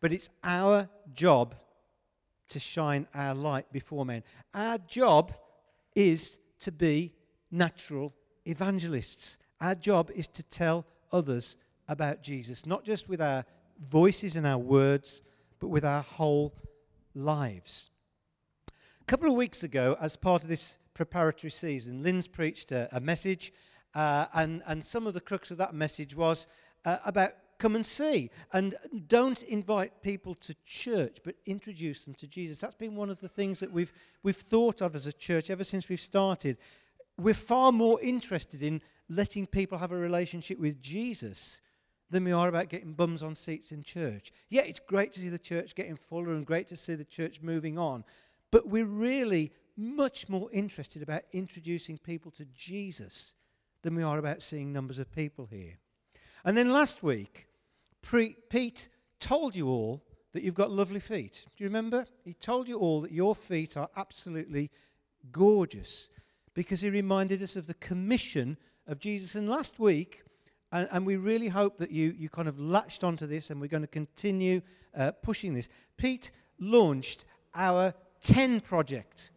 but 0.00 0.12
it's 0.12 0.30
our 0.44 0.88
job 1.12 1.54
to 2.50 2.60
shine 2.60 3.06
our 3.14 3.34
light 3.34 3.72
before 3.72 4.04
men. 4.04 4.22
Our 4.52 4.78
job 4.78 5.32
is 5.96 6.38
to 6.60 6.70
be 6.70 7.12
natural 7.50 8.12
evangelists. 8.46 9.38
Our 9.60 9.74
job 9.74 10.10
is 10.14 10.28
to 10.28 10.42
tell 10.44 10.86
others 11.12 11.56
about 11.88 12.22
Jesus, 12.22 12.66
not 12.66 12.84
just 12.84 13.08
with 13.08 13.20
our 13.20 13.44
voices 13.88 14.36
and 14.36 14.46
our 14.46 14.58
words, 14.58 15.22
but 15.60 15.68
with 15.68 15.84
our 15.84 16.02
whole 16.02 16.54
lives. 17.14 17.90
A 19.00 19.04
couple 19.04 19.28
of 19.28 19.34
weeks 19.34 19.62
ago, 19.62 19.96
as 20.00 20.16
part 20.16 20.42
of 20.42 20.48
this 20.48 20.78
preparatory 20.94 21.50
season, 21.50 22.02
Lynn's 22.02 22.28
preached 22.28 22.72
a, 22.72 22.88
a 22.96 23.00
message, 23.00 23.52
uh, 23.94 24.26
and, 24.34 24.62
and 24.66 24.84
some 24.84 25.06
of 25.06 25.14
the 25.14 25.20
crux 25.20 25.50
of 25.50 25.58
that 25.58 25.74
message 25.74 26.14
was 26.16 26.46
uh, 26.84 26.98
about 27.04 27.32
come 27.58 27.76
and 27.76 27.86
see. 27.86 28.30
And 28.52 28.74
don't 29.06 29.42
invite 29.44 30.02
people 30.02 30.34
to 30.36 30.54
church, 30.64 31.18
but 31.24 31.36
introduce 31.46 32.04
them 32.04 32.14
to 32.14 32.26
Jesus. 32.26 32.60
That's 32.60 32.74
been 32.74 32.96
one 32.96 33.10
of 33.10 33.20
the 33.20 33.28
things 33.28 33.60
that 33.60 33.72
we've, 33.72 33.92
we've 34.22 34.36
thought 34.36 34.82
of 34.82 34.94
as 34.94 35.06
a 35.06 35.12
church 35.12 35.50
ever 35.50 35.64
since 35.64 35.88
we've 35.88 36.00
started. 36.00 36.58
We're 37.16 37.34
far 37.34 37.72
more 37.72 38.00
interested 38.00 38.62
in 38.62 38.82
letting 39.08 39.46
people 39.46 39.78
have 39.78 39.92
a 39.92 39.96
relationship 39.96 40.58
with 40.58 40.82
Jesus 40.82 41.60
than 42.10 42.24
we 42.24 42.32
are 42.32 42.48
about 42.48 42.68
getting 42.68 42.92
bums 42.92 43.22
on 43.22 43.34
seats 43.34 43.72
in 43.72 43.82
church. 43.82 44.32
Yeah, 44.48 44.62
it's 44.62 44.78
great 44.78 45.12
to 45.12 45.20
see 45.20 45.28
the 45.28 45.38
church 45.38 45.74
getting 45.74 45.96
fuller 45.96 46.34
and 46.34 46.46
great 46.46 46.66
to 46.68 46.76
see 46.76 46.94
the 46.94 47.04
church 47.04 47.40
moving 47.42 47.78
on, 47.78 48.04
but 48.50 48.68
we're 48.68 48.84
really 48.84 49.52
much 49.76 50.28
more 50.28 50.48
interested 50.52 51.02
about 51.02 51.22
introducing 51.32 51.98
people 51.98 52.30
to 52.32 52.44
Jesus 52.54 53.34
than 53.82 53.94
we 53.94 54.02
are 54.02 54.18
about 54.18 54.42
seeing 54.42 54.72
numbers 54.72 54.98
of 54.98 55.14
people 55.14 55.46
here. 55.46 55.78
And 56.44 56.56
then 56.56 56.72
last 56.72 57.02
week, 57.02 57.48
Pre- 58.02 58.36
Pete 58.50 58.88
told 59.18 59.56
you 59.56 59.68
all 59.68 60.02
that 60.32 60.42
you've 60.42 60.54
got 60.54 60.70
lovely 60.70 61.00
feet. 61.00 61.46
Do 61.56 61.64
you 61.64 61.68
remember? 61.68 62.04
He 62.24 62.34
told 62.34 62.68
you 62.68 62.78
all 62.78 63.00
that 63.00 63.12
your 63.12 63.34
feet 63.34 63.76
are 63.76 63.88
absolutely 63.96 64.70
gorgeous 65.32 66.10
because 66.54 66.80
he 66.80 66.90
reminded 66.90 67.42
us 67.42 67.56
of 67.56 67.66
the 67.66 67.74
commission 67.74 68.58
of 68.86 68.98
Jesus. 68.98 69.34
And 69.34 69.48
last 69.48 69.78
week, 69.78 70.23
and, 70.74 70.88
and 70.90 71.06
we 71.06 71.14
really 71.14 71.46
hope 71.46 71.78
that 71.78 71.92
you, 71.92 72.14
you 72.18 72.28
kind 72.28 72.48
of 72.48 72.58
latched 72.58 73.04
onto 73.04 73.26
this 73.26 73.50
and 73.50 73.60
we're 73.60 73.68
going 73.68 73.84
to 73.84 73.86
continue 73.86 74.60
uh, 74.96 75.12
pushing 75.12 75.54
this. 75.54 75.68
Pete 75.96 76.32
launched 76.58 77.24
our 77.54 77.94
10 78.22 78.60
project 78.60 79.30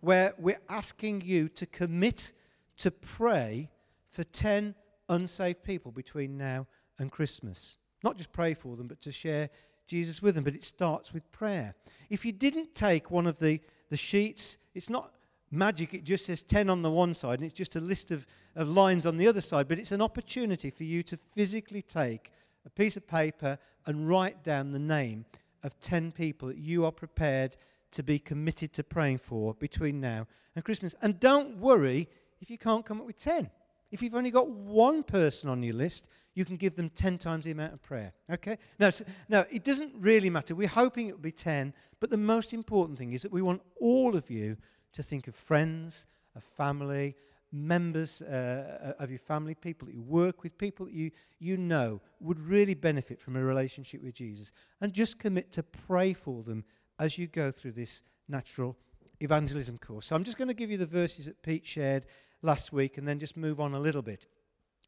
where 0.00 0.34
we're 0.38 0.60
asking 0.68 1.22
you 1.22 1.48
to 1.48 1.64
commit 1.64 2.34
to 2.76 2.90
pray 2.90 3.70
for 4.10 4.22
10 4.22 4.74
unsaved 5.08 5.62
people 5.62 5.92
between 5.92 6.36
now 6.36 6.66
and 6.98 7.10
Christmas. 7.10 7.78
Not 8.04 8.18
just 8.18 8.30
pray 8.30 8.52
for 8.52 8.76
them, 8.76 8.86
but 8.86 9.00
to 9.00 9.12
share 9.12 9.48
Jesus 9.86 10.20
with 10.20 10.34
them. 10.34 10.44
But 10.44 10.54
it 10.54 10.64
starts 10.64 11.14
with 11.14 11.30
prayer. 11.32 11.74
If 12.10 12.26
you 12.26 12.32
didn't 12.32 12.74
take 12.74 13.10
one 13.10 13.26
of 13.26 13.38
the, 13.38 13.60
the 13.88 13.96
sheets, 13.96 14.58
it's 14.74 14.90
not 14.90 15.14
magic, 15.50 15.94
it 15.94 16.04
just 16.04 16.26
says 16.26 16.42
10 16.42 16.68
on 16.68 16.82
the 16.82 16.90
one 16.90 17.14
side, 17.14 17.38
and 17.38 17.44
it's 17.44 17.56
just 17.56 17.76
a 17.76 17.80
list 17.80 18.10
of, 18.10 18.26
of 18.56 18.68
lines 18.68 19.06
on 19.06 19.16
the 19.16 19.28
other 19.28 19.40
side. 19.40 19.68
But 19.68 19.78
it's 19.78 19.92
an 19.92 20.02
opportunity 20.02 20.70
for 20.70 20.84
you 20.84 21.02
to 21.04 21.18
physically 21.34 21.82
take 21.82 22.30
a 22.66 22.70
piece 22.70 22.96
of 22.96 23.06
paper 23.06 23.58
and 23.86 24.08
write 24.08 24.44
down 24.44 24.72
the 24.72 24.78
name 24.78 25.24
of 25.64 25.78
10 25.80 26.12
people 26.12 26.48
that 26.48 26.58
you 26.58 26.84
are 26.84 26.92
prepared 26.92 27.56
to 27.92 28.02
be 28.02 28.18
committed 28.18 28.72
to 28.72 28.82
praying 28.82 29.18
for 29.18 29.54
between 29.54 30.00
now 30.00 30.26
and 30.54 30.64
Christmas. 30.64 30.94
And 31.02 31.20
don't 31.20 31.58
worry 31.58 32.08
if 32.40 32.50
you 32.50 32.58
can't 32.58 32.84
come 32.84 33.00
up 33.00 33.06
with 33.06 33.18
10. 33.18 33.50
If 33.90 34.02
you've 34.02 34.14
only 34.14 34.30
got 34.30 34.48
one 34.48 35.02
person 35.02 35.50
on 35.50 35.62
your 35.62 35.74
list, 35.74 36.08
you 36.34 36.46
can 36.46 36.56
give 36.56 36.76
them 36.76 36.88
10 36.88 37.18
times 37.18 37.44
the 37.44 37.50
amount 37.50 37.74
of 37.74 37.82
prayer. 37.82 38.12
Okay? 38.30 38.56
Now, 38.78 38.90
so, 38.90 39.04
now, 39.28 39.44
it 39.50 39.64
doesn't 39.64 39.92
really 39.98 40.30
matter. 40.30 40.54
We're 40.54 40.68
hoping 40.68 41.08
it 41.08 41.12
will 41.12 41.20
be 41.20 41.30
10, 41.30 41.74
but 42.00 42.08
the 42.08 42.16
most 42.16 42.54
important 42.54 42.98
thing 42.98 43.12
is 43.12 43.22
that 43.22 43.32
we 43.32 43.42
want 43.42 43.60
all 43.80 44.16
of 44.16 44.30
you 44.30 44.56
to 44.94 45.02
think 45.02 45.28
of 45.28 45.34
friends, 45.34 46.06
of 46.34 46.42
family, 46.42 47.14
members 47.52 48.22
uh, 48.22 48.94
of 48.98 49.10
your 49.10 49.18
family, 49.18 49.54
people 49.54 49.86
that 49.86 49.94
you 49.94 50.02
work 50.02 50.42
with, 50.42 50.56
people 50.56 50.86
that 50.86 50.94
you, 50.94 51.10
you 51.38 51.56
know 51.56 52.00
would 52.20 52.40
really 52.40 52.74
benefit 52.74 53.20
from 53.20 53.36
a 53.36 53.44
relationship 53.44 54.02
with 54.02 54.14
Jesus. 54.14 54.52
And 54.80 54.92
just 54.92 55.18
commit 55.18 55.52
to 55.52 55.62
pray 55.62 56.14
for 56.14 56.42
them 56.42 56.64
as 56.98 57.18
you 57.18 57.26
go 57.26 57.50
through 57.50 57.72
this 57.72 58.02
natural 58.28 58.76
evangelism 59.20 59.78
course. 59.78 60.06
So 60.06 60.16
I'm 60.16 60.24
just 60.24 60.38
going 60.38 60.48
to 60.48 60.54
give 60.54 60.70
you 60.70 60.78
the 60.78 60.86
verses 60.86 61.26
that 61.26 61.42
Pete 61.42 61.66
shared 61.66 62.06
last 62.42 62.72
week 62.72 62.98
and 62.98 63.06
then 63.06 63.18
just 63.18 63.36
move 63.36 63.60
on 63.60 63.74
a 63.74 63.80
little 63.80 64.02
bit. 64.02 64.26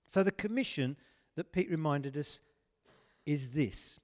So, 0.07 0.23
the 0.23 0.33
commission 0.33 0.97
that 1.37 1.53
Pete 1.53 1.71
reminded 1.71 2.17
us 2.17 2.43
is 3.25 3.51
this. 3.51 3.99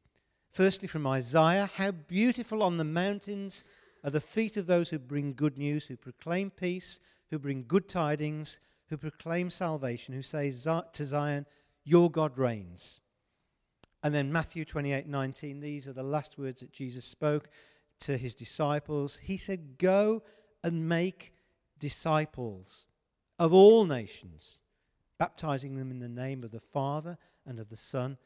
Firstly, 0.51 0.89
from 0.89 1.07
Isaiah 1.07 1.71
How 1.75 1.91
beautiful 1.91 2.63
on 2.63 2.77
the 2.77 2.85
mountains 2.85 3.65
are 4.03 4.11
the 4.11 4.21
feet 4.21 4.57
of 4.57 4.67
those 4.67 4.89
who 4.91 4.99
bring 4.99 5.35
good 5.35 5.59
news, 5.59 5.87
who 5.87 5.97
proclaim 5.97 6.51
peace, 6.51 7.01
who 7.31 7.39
bring 7.39 7.65
good 7.67 7.89
tidings, 7.89 8.61
who 8.89 8.97
proclaim 8.97 9.51
salvation, 9.51 10.15
who 10.15 10.23
say 10.23 10.51
to 10.51 11.05
Zion, 11.05 11.47
Your 11.85 12.11
God 12.11 12.37
reigns. 12.37 13.01
And 14.03 14.15
then 14.15 14.33
Matthew 14.33 14.65
28 14.65 15.07
19, 15.07 15.61
these 15.61 15.89
are 15.89 15.93
the 15.93 16.03
last 16.03 16.39
words 16.39 16.61
that 16.61 16.73
Jesus 16.73 17.05
spoke 17.05 17.49
to 18.01 18.17
his 18.17 18.35
disciples. 18.35 19.17
He 19.17 19.37
said, 19.37 19.79
Go 19.79 20.23
and 20.65 20.89
make 20.89 21.33
disciples 21.79 22.87
of 23.39 23.53
all 23.53 23.85
nations, 23.85 24.59
baptizing 25.19 25.77
them 25.77 25.91
in 25.91 25.99
the 25.99 26.09
name 26.09 26.45
of 26.45 26.51
the 26.51 26.61
Father 26.61 27.17
and 27.47 27.59
of 27.59 27.69
the 27.69 27.77
Son 27.77 28.17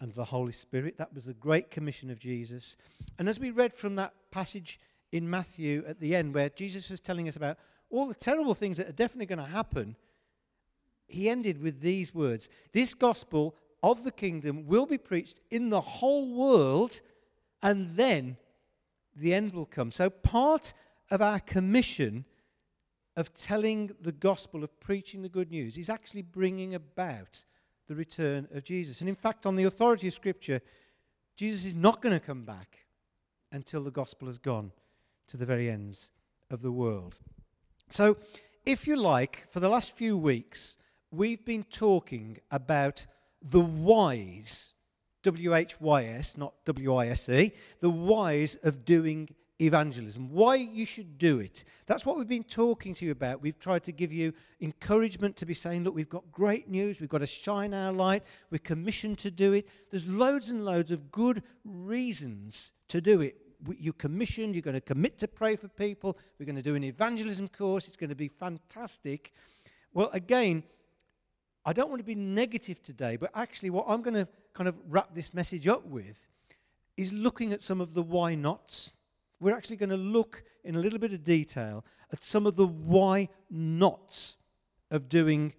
and 0.00 0.10
of 0.10 0.16
the 0.16 0.24
Holy 0.24 0.52
Spirit. 0.52 0.98
That 0.98 1.14
was 1.14 1.26
the 1.26 1.34
great 1.34 1.70
commission 1.70 2.10
of 2.10 2.18
Jesus. 2.18 2.76
And 3.18 3.28
as 3.28 3.38
we 3.38 3.50
read 3.50 3.74
from 3.74 3.96
that 3.96 4.14
passage 4.30 4.80
in 5.12 5.28
Matthew 5.28 5.84
at 5.86 6.00
the 6.00 6.14
end, 6.14 6.34
where 6.34 6.48
Jesus 6.48 6.90
was 6.90 7.00
telling 7.00 7.28
us 7.28 7.36
about 7.36 7.58
all 7.92 8.06
the 8.06 8.14
terrible 8.14 8.54
things 8.54 8.78
that 8.78 8.88
are 8.88 8.92
definitely 8.92 9.26
going 9.26 9.38
to 9.38 9.54
happen, 9.54 9.94
he 11.06 11.28
ended 11.28 11.62
with 11.62 11.80
these 11.80 12.14
words 12.14 12.48
This 12.72 12.94
gospel 12.94 13.54
of 13.82 14.02
the 14.04 14.10
kingdom 14.10 14.66
will 14.66 14.86
be 14.86 14.98
preached 14.98 15.40
in 15.50 15.68
the 15.68 15.80
whole 15.80 16.34
world, 16.34 17.00
and 17.62 17.94
then 17.96 18.36
the 19.14 19.34
end 19.34 19.52
will 19.52 19.66
come. 19.66 19.92
So, 19.92 20.08
part 20.08 20.72
of 21.10 21.20
our 21.20 21.38
commission 21.40 22.24
of 23.16 23.34
telling 23.34 23.90
the 24.00 24.12
gospel, 24.12 24.64
of 24.64 24.80
preaching 24.80 25.20
the 25.20 25.28
good 25.28 25.50
news, 25.50 25.76
is 25.76 25.90
actually 25.90 26.22
bringing 26.22 26.74
about 26.74 27.44
the 27.88 27.94
return 27.94 28.48
of 28.54 28.64
Jesus. 28.64 29.00
And 29.00 29.08
in 29.08 29.14
fact, 29.14 29.44
on 29.44 29.56
the 29.56 29.64
authority 29.64 30.08
of 30.08 30.14
Scripture, 30.14 30.62
Jesus 31.36 31.66
is 31.66 31.74
not 31.74 32.00
going 32.00 32.18
to 32.18 32.24
come 32.24 32.44
back 32.44 32.86
until 33.50 33.82
the 33.82 33.90
gospel 33.90 34.28
has 34.28 34.38
gone 34.38 34.72
to 35.28 35.36
the 35.36 35.44
very 35.44 35.68
ends 35.68 36.10
of 36.50 36.62
the 36.62 36.72
world. 36.72 37.18
So, 37.92 38.16
if 38.64 38.86
you 38.86 38.96
like, 38.96 39.46
for 39.50 39.60
the 39.60 39.68
last 39.68 39.94
few 39.94 40.16
weeks, 40.16 40.78
we've 41.10 41.44
been 41.44 41.62
talking 41.64 42.38
about 42.50 43.04
the 43.42 43.60
whys, 43.60 44.72
W 45.24 45.54
H 45.54 45.78
Y 45.78 46.04
S, 46.06 46.38
not 46.38 46.54
W 46.64 46.94
I 46.94 47.08
S 47.08 47.28
E, 47.28 47.52
the 47.80 47.90
whys 47.90 48.56
of 48.62 48.86
doing 48.86 49.28
evangelism, 49.60 50.30
why 50.30 50.54
you 50.54 50.86
should 50.86 51.18
do 51.18 51.40
it. 51.40 51.64
That's 51.84 52.06
what 52.06 52.16
we've 52.16 52.26
been 52.26 52.44
talking 52.44 52.94
to 52.94 53.04
you 53.04 53.12
about. 53.12 53.42
We've 53.42 53.58
tried 53.58 53.84
to 53.84 53.92
give 53.92 54.10
you 54.10 54.32
encouragement 54.62 55.36
to 55.36 55.44
be 55.44 55.52
saying, 55.52 55.84
look, 55.84 55.94
we've 55.94 56.08
got 56.08 56.32
great 56.32 56.70
news, 56.70 56.98
we've 56.98 57.10
got 57.10 57.18
to 57.18 57.26
shine 57.26 57.74
our 57.74 57.92
light, 57.92 58.24
we're 58.50 58.56
commissioned 58.56 59.18
to 59.18 59.30
do 59.30 59.52
it. 59.52 59.68
There's 59.90 60.08
loads 60.08 60.48
and 60.48 60.64
loads 60.64 60.92
of 60.92 61.12
good 61.12 61.42
reasons 61.62 62.72
to 62.88 63.02
do 63.02 63.20
it. 63.20 63.36
You're 63.78 63.92
commissioned, 63.94 64.54
you're 64.54 64.62
going 64.62 64.74
to 64.74 64.80
commit 64.80 65.18
to 65.18 65.28
pray 65.28 65.56
for 65.56 65.68
people, 65.68 66.18
we're 66.38 66.46
going 66.46 66.56
to 66.56 66.62
do 66.62 66.74
an 66.74 66.84
evangelism 66.84 67.48
course, 67.48 67.86
it's 67.86 67.96
going 67.96 68.10
to 68.10 68.16
be 68.16 68.28
fantastic. 68.28 69.32
Well, 69.94 70.10
again, 70.12 70.62
I 71.64 71.72
don't 71.72 71.88
want 71.88 72.00
to 72.00 72.04
be 72.04 72.14
negative 72.14 72.82
today, 72.82 73.16
but 73.16 73.30
actually, 73.34 73.70
what 73.70 73.84
I'm 73.88 74.02
going 74.02 74.14
to 74.14 74.26
kind 74.54 74.68
of 74.68 74.74
wrap 74.88 75.14
this 75.14 75.32
message 75.32 75.68
up 75.68 75.86
with 75.86 76.26
is 76.96 77.12
looking 77.12 77.52
at 77.52 77.62
some 77.62 77.80
of 77.80 77.94
the 77.94 78.02
why 78.02 78.34
nots 78.34 78.92
we're 79.42 79.56
actually 79.56 79.76
going 79.76 79.90
to 79.90 79.96
look 79.96 80.44
in 80.64 80.76
a 80.76 80.78
little 80.78 81.00
bit 81.00 81.12
of 81.12 81.24
detail 81.24 81.84
at 82.12 82.22
some 82.22 82.46
of 82.46 82.54
the 82.54 82.66
why 82.66 83.28
nots 83.50 84.36
of 84.90 85.08
doing 85.08 85.52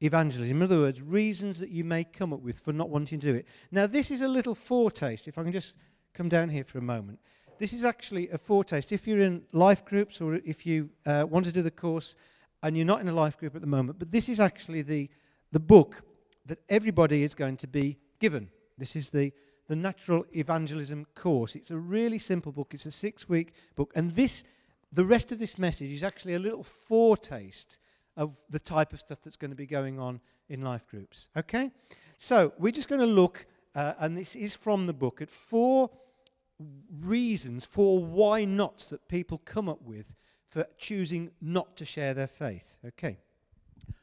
evangelism. 0.00 0.58
In 0.58 0.62
other 0.62 0.80
words, 0.80 1.00
reasons 1.00 1.58
that 1.58 1.70
you 1.70 1.84
may 1.84 2.04
come 2.04 2.34
up 2.34 2.40
with 2.40 2.60
for 2.60 2.74
not 2.74 2.90
wanting 2.90 3.18
to 3.20 3.32
do 3.32 3.34
it. 3.34 3.46
Now, 3.70 3.86
this 3.86 4.10
is 4.10 4.20
a 4.20 4.28
little 4.28 4.54
foretaste. 4.54 5.26
If 5.26 5.38
I 5.38 5.42
can 5.42 5.52
just 5.52 5.76
come 6.14 6.28
down 6.28 6.48
here 6.48 6.64
for 6.64 6.78
a 6.78 6.82
moment. 6.82 7.18
This 7.58 7.72
is 7.72 7.84
actually 7.84 8.30
a 8.30 8.38
foretaste. 8.38 8.92
If 8.92 9.06
you're 9.06 9.20
in 9.20 9.42
life 9.52 9.84
groups 9.84 10.20
or 10.20 10.36
if 10.36 10.64
you 10.64 10.90
uh, 11.06 11.26
want 11.28 11.46
to 11.46 11.52
do 11.52 11.62
the 11.62 11.70
course 11.70 12.16
and 12.62 12.76
you're 12.76 12.86
not 12.86 13.00
in 13.00 13.08
a 13.08 13.12
life 13.12 13.36
group 13.38 13.54
at 13.54 13.60
the 13.60 13.66
moment, 13.66 13.98
but 13.98 14.10
this 14.10 14.28
is 14.28 14.40
actually 14.40 14.82
the, 14.82 15.10
the 15.52 15.60
book 15.60 16.02
that 16.46 16.58
everybody 16.68 17.22
is 17.22 17.34
going 17.34 17.56
to 17.58 17.66
be 17.66 17.98
given. 18.18 18.48
This 18.78 18.96
is 18.96 19.10
the 19.10 19.32
the 19.66 19.76
Natural 19.76 20.26
Evangelism 20.36 21.06
course. 21.14 21.56
It's 21.56 21.70
a 21.70 21.76
really 21.76 22.18
simple 22.18 22.52
book. 22.52 22.74
It's 22.74 22.86
a 22.86 22.90
six-week 22.90 23.54
book, 23.76 23.92
and 23.94 24.10
this, 24.14 24.44
the 24.92 25.04
rest 25.04 25.32
of 25.32 25.38
this 25.38 25.58
message 25.58 25.90
is 25.90 26.02
actually 26.02 26.34
a 26.34 26.38
little 26.38 26.62
foretaste 26.62 27.78
of 28.16 28.36
the 28.50 28.60
type 28.60 28.92
of 28.92 29.00
stuff 29.00 29.22
that's 29.22 29.36
going 29.36 29.50
to 29.50 29.56
be 29.56 29.66
going 29.66 29.98
on 29.98 30.20
in 30.48 30.60
life 30.60 30.86
groups. 30.86 31.28
Okay, 31.36 31.70
so 32.18 32.52
we're 32.58 32.72
just 32.72 32.88
going 32.88 33.00
to 33.00 33.06
look, 33.06 33.46
uh, 33.74 33.94
and 33.98 34.16
this 34.16 34.36
is 34.36 34.54
from 34.54 34.86
the 34.86 34.92
book, 34.92 35.22
at 35.22 35.30
four 35.30 35.90
reasons, 37.00 37.64
for 37.64 38.04
why 38.04 38.44
nots 38.44 38.86
that 38.86 39.08
people 39.08 39.38
come 39.38 39.68
up 39.68 39.82
with 39.82 40.14
for 40.48 40.66
choosing 40.78 41.30
not 41.40 41.76
to 41.76 41.84
share 41.84 42.14
their 42.14 42.26
faith. 42.26 42.76
Okay, 42.86 43.18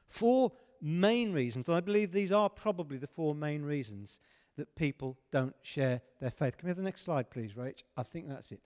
four 0.07 0.51
main 0.81 1.31
reasons, 1.31 1.67
and 1.67 1.77
I 1.77 1.81
believe 1.81 2.11
these 2.11 2.31
are 2.31 2.49
probably 2.49 2.97
the 2.97 3.07
four 3.07 3.35
main 3.35 3.63
reasons 3.63 4.19
that 4.57 4.75
people 4.75 5.17
don't 5.31 5.55
share 5.61 6.01
their 6.19 6.31
faith. 6.31 6.57
Can 6.57 6.67
we 6.67 6.71
have 6.71 6.77
the 6.77 6.83
next 6.83 7.03
slide, 7.03 7.29
please, 7.29 7.53
Rach? 7.53 7.83
I 7.95 8.03
think 8.03 8.27
that's 8.27 8.51
it. 8.51 8.61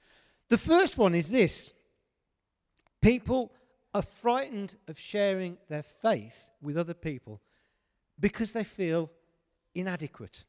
The 0.50 0.58
first 0.58 0.98
one 0.98 1.16
is 1.16 1.30
this 1.30 1.72
People 3.02 3.52
are 3.94 4.02
frightened 4.02 4.76
of 4.88 5.00
sharing 5.00 5.58
their 5.70 5.84
faith 5.84 6.50
with 6.60 6.76
other 6.76 6.96
people 6.96 7.40
because 8.20 8.52
they 8.52 8.64
feel 8.64 9.12
inadequate. 9.76 10.44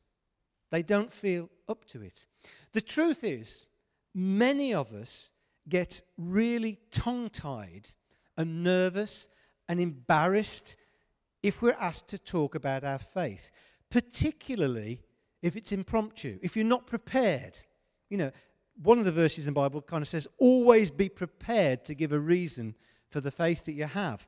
They 0.70 0.82
don't 0.82 1.12
feel 1.12 1.48
up 1.68 1.84
to 1.86 2.02
it. 2.02 2.26
The 2.72 2.80
truth 2.80 3.24
is, 3.24 3.66
many 4.14 4.74
of 4.74 4.92
us 4.92 5.32
get 5.68 6.02
really 6.16 6.78
tongue 6.90 7.30
tied 7.30 7.88
and 8.36 8.62
nervous 8.62 9.28
and 9.68 9.80
embarrassed 9.80 10.76
if 11.42 11.62
we're 11.62 11.76
asked 11.78 12.08
to 12.08 12.18
talk 12.18 12.54
about 12.54 12.84
our 12.84 12.98
faith, 12.98 13.50
particularly 13.90 15.02
if 15.42 15.56
it's 15.56 15.72
impromptu, 15.72 16.38
if 16.42 16.56
you're 16.56 16.64
not 16.64 16.86
prepared. 16.86 17.58
You 18.08 18.18
know, 18.18 18.30
one 18.82 18.98
of 18.98 19.04
the 19.04 19.12
verses 19.12 19.46
in 19.46 19.54
the 19.54 19.60
Bible 19.60 19.82
kind 19.82 20.02
of 20.02 20.08
says, 20.08 20.26
always 20.38 20.90
be 20.90 21.08
prepared 21.08 21.84
to 21.84 21.94
give 21.94 22.12
a 22.12 22.18
reason 22.18 22.74
for 23.10 23.20
the 23.20 23.30
faith 23.30 23.64
that 23.64 23.72
you 23.72 23.84
have. 23.84 24.26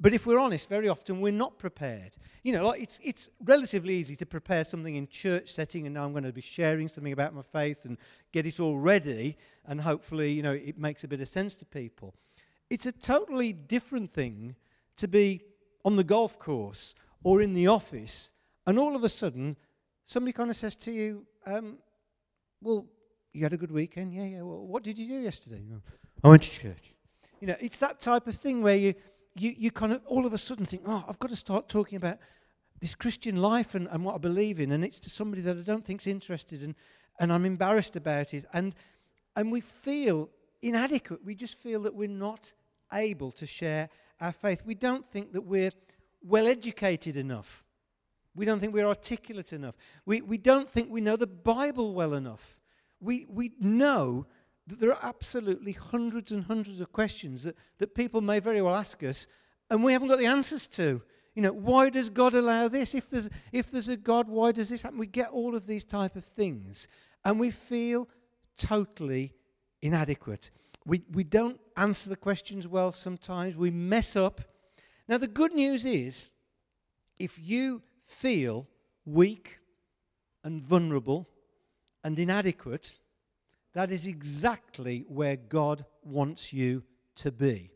But 0.00 0.12
if 0.12 0.26
we're 0.26 0.38
honest, 0.38 0.68
very 0.68 0.88
often 0.88 1.20
we're 1.20 1.32
not 1.32 1.58
prepared. 1.58 2.16
You 2.42 2.52
know, 2.52 2.66
like 2.66 2.82
it's, 2.82 2.98
it's 3.02 3.30
relatively 3.44 3.94
easy 3.94 4.16
to 4.16 4.26
prepare 4.26 4.64
something 4.64 4.96
in 4.96 5.06
church 5.08 5.52
setting, 5.52 5.86
and 5.86 5.94
now 5.94 6.04
I'm 6.04 6.12
going 6.12 6.24
to 6.24 6.32
be 6.32 6.40
sharing 6.40 6.88
something 6.88 7.12
about 7.12 7.34
my 7.34 7.42
faith 7.42 7.84
and 7.84 7.96
get 8.32 8.44
it 8.44 8.58
all 8.58 8.78
ready, 8.78 9.36
and 9.66 9.80
hopefully, 9.80 10.32
you 10.32 10.42
know, 10.42 10.52
it 10.52 10.78
makes 10.78 11.04
a 11.04 11.08
bit 11.08 11.20
of 11.20 11.28
sense 11.28 11.54
to 11.56 11.64
people. 11.64 12.14
It's 12.70 12.86
a 12.86 12.92
totally 12.92 13.52
different 13.52 14.12
thing 14.12 14.56
to 14.96 15.06
be 15.06 15.42
on 15.84 15.96
the 15.96 16.04
golf 16.04 16.38
course 16.38 16.94
or 17.22 17.40
in 17.40 17.54
the 17.54 17.68
office, 17.68 18.30
and 18.66 18.78
all 18.78 18.96
of 18.96 19.04
a 19.04 19.08
sudden, 19.08 19.56
somebody 20.04 20.32
kind 20.32 20.50
of 20.50 20.56
says 20.56 20.74
to 20.76 20.90
you, 20.90 21.24
um, 21.46 21.78
Well, 22.60 22.86
you 23.32 23.42
had 23.42 23.52
a 23.52 23.56
good 23.56 23.72
weekend? 23.72 24.12
Yeah, 24.12 24.24
yeah. 24.24 24.42
Well, 24.42 24.66
what 24.66 24.82
did 24.82 24.98
you 24.98 25.06
do 25.06 25.20
yesterday? 25.20 25.62
I 26.22 26.28
went 26.28 26.42
to 26.42 26.50
church. 26.50 26.94
You 27.40 27.48
know, 27.48 27.56
it's 27.60 27.76
that 27.78 28.00
type 28.00 28.26
of 28.26 28.36
thing 28.36 28.62
where 28.62 28.76
you 28.76 28.94
you, 29.34 29.54
you 29.56 29.70
kind 29.70 29.92
of 29.92 30.00
all 30.06 30.26
of 30.26 30.32
a 30.32 30.38
sudden 30.38 30.64
think, 30.64 30.82
oh, 30.86 31.04
I've 31.08 31.18
got 31.18 31.30
to 31.30 31.36
start 31.36 31.68
talking 31.68 31.96
about 31.96 32.18
this 32.80 32.94
Christian 32.94 33.36
life 33.36 33.74
and, 33.74 33.88
and 33.90 34.04
what 34.04 34.14
I 34.14 34.18
believe 34.18 34.60
in. 34.60 34.72
And 34.72 34.84
it's 34.84 35.00
to 35.00 35.10
somebody 35.10 35.42
that 35.42 35.56
I 35.56 35.62
don't 35.62 35.84
think's 35.84 36.06
interested 36.06 36.62
and, 36.62 36.74
and 37.18 37.32
I'm 37.32 37.44
embarrassed 37.44 37.96
about 37.96 38.34
it. 38.34 38.44
And, 38.52 38.74
and 39.36 39.50
we 39.50 39.60
feel 39.60 40.28
inadequate. 40.62 41.24
We 41.24 41.34
just 41.34 41.58
feel 41.58 41.82
that 41.82 41.94
we're 41.94 42.08
not 42.08 42.52
able 42.92 43.32
to 43.32 43.46
share 43.46 43.88
our 44.20 44.32
faith. 44.32 44.62
We 44.64 44.74
don't 44.74 45.08
think 45.10 45.32
that 45.32 45.42
we're 45.42 45.72
well 46.22 46.46
educated 46.46 47.16
enough. 47.16 47.64
We 48.36 48.44
don't 48.44 48.58
think 48.58 48.74
we're 48.74 48.86
articulate 48.86 49.52
enough. 49.52 49.76
We, 50.06 50.20
we 50.20 50.38
don't 50.38 50.68
think 50.68 50.90
we 50.90 51.00
know 51.00 51.16
the 51.16 51.26
Bible 51.26 51.94
well 51.94 52.14
enough. 52.14 52.60
We, 53.00 53.26
we 53.28 53.52
know 53.60 54.26
there 54.66 54.90
are 54.90 54.98
absolutely 55.02 55.72
hundreds 55.72 56.32
and 56.32 56.44
hundreds 56.44 56.80
of 56.80 56.92
questions 56.92 57.44
that, 57.44 57.56
that 57.78 57.94
people 57.94 58.20
may 58.20 58.38
very 58.38 58.62
well 58.62 58.74
ask 58.74 59.02
us 59.02 59.26
and 59.70 59.82
we 59.82 59.92
haven't 59.92 60.08
got 60.08 60.18
the 60.18 60.26
answers 60.26 60.66
to. 60.68 61.02
You 61.34 61.42
know, 61.42 61.52
why 61.52 61.90
does 61.90 62.10
God 62.10 62.34
allow 62.34 62.68
this? 62.68 62.94
If 62.94 63.10
there's, 63.10 63.28
if 63.52 63.70
there's 63.70 63.88
a 63.88 63.96
God, 63.96 64.28
why 64.28 64.52
does 64.52 64.68
this 64.68 64.82
happen? 64.82 64.98
We 64.98 65.06
get 65.06 65.30
all 65.30 65.54
of 65.54 65.66
these 65.66 65.84
type 65.84 66.16
of 66.16 66.24
things 66.24 66.88
and 67.24 67.40
we 67.40 67.50
feel 67.50 68.08
totally 68.56 69.34
inadequate. 69.82 70.50
We, 70.86 71.02
we 71.12 71.24
don't 71.24 71.60
answer 71.76 72.08
the 72.08 72.16
questions 72.16 72.68
well 72.68 72.92
sometimes. 72.92 73.56
We 73.56 73.70
mess 73.70 74.16
up. 74.16 74.42
Now, 75.08 75.18
the 75.18 75.26
good 75.26 75.52
news 75.52 75.84
is 75.84 76.32
if 77.18 77.38
you 77.40 77.82
feel 78.06 78.66
weak 79.04 79.58
and 80.42 80.60
vulnerable 80.62 81.26
and 82.02 82.18
inadequate, 82.18 82.98
that 83.74 83.90
is 83.90 84.06
exactly 84.06 85.04
where 85.08 85.36
God 85.36 85.84
wants 86.02 86.52
you 86.52 86.82
to 87.16 87.30
be. 87.30 87.70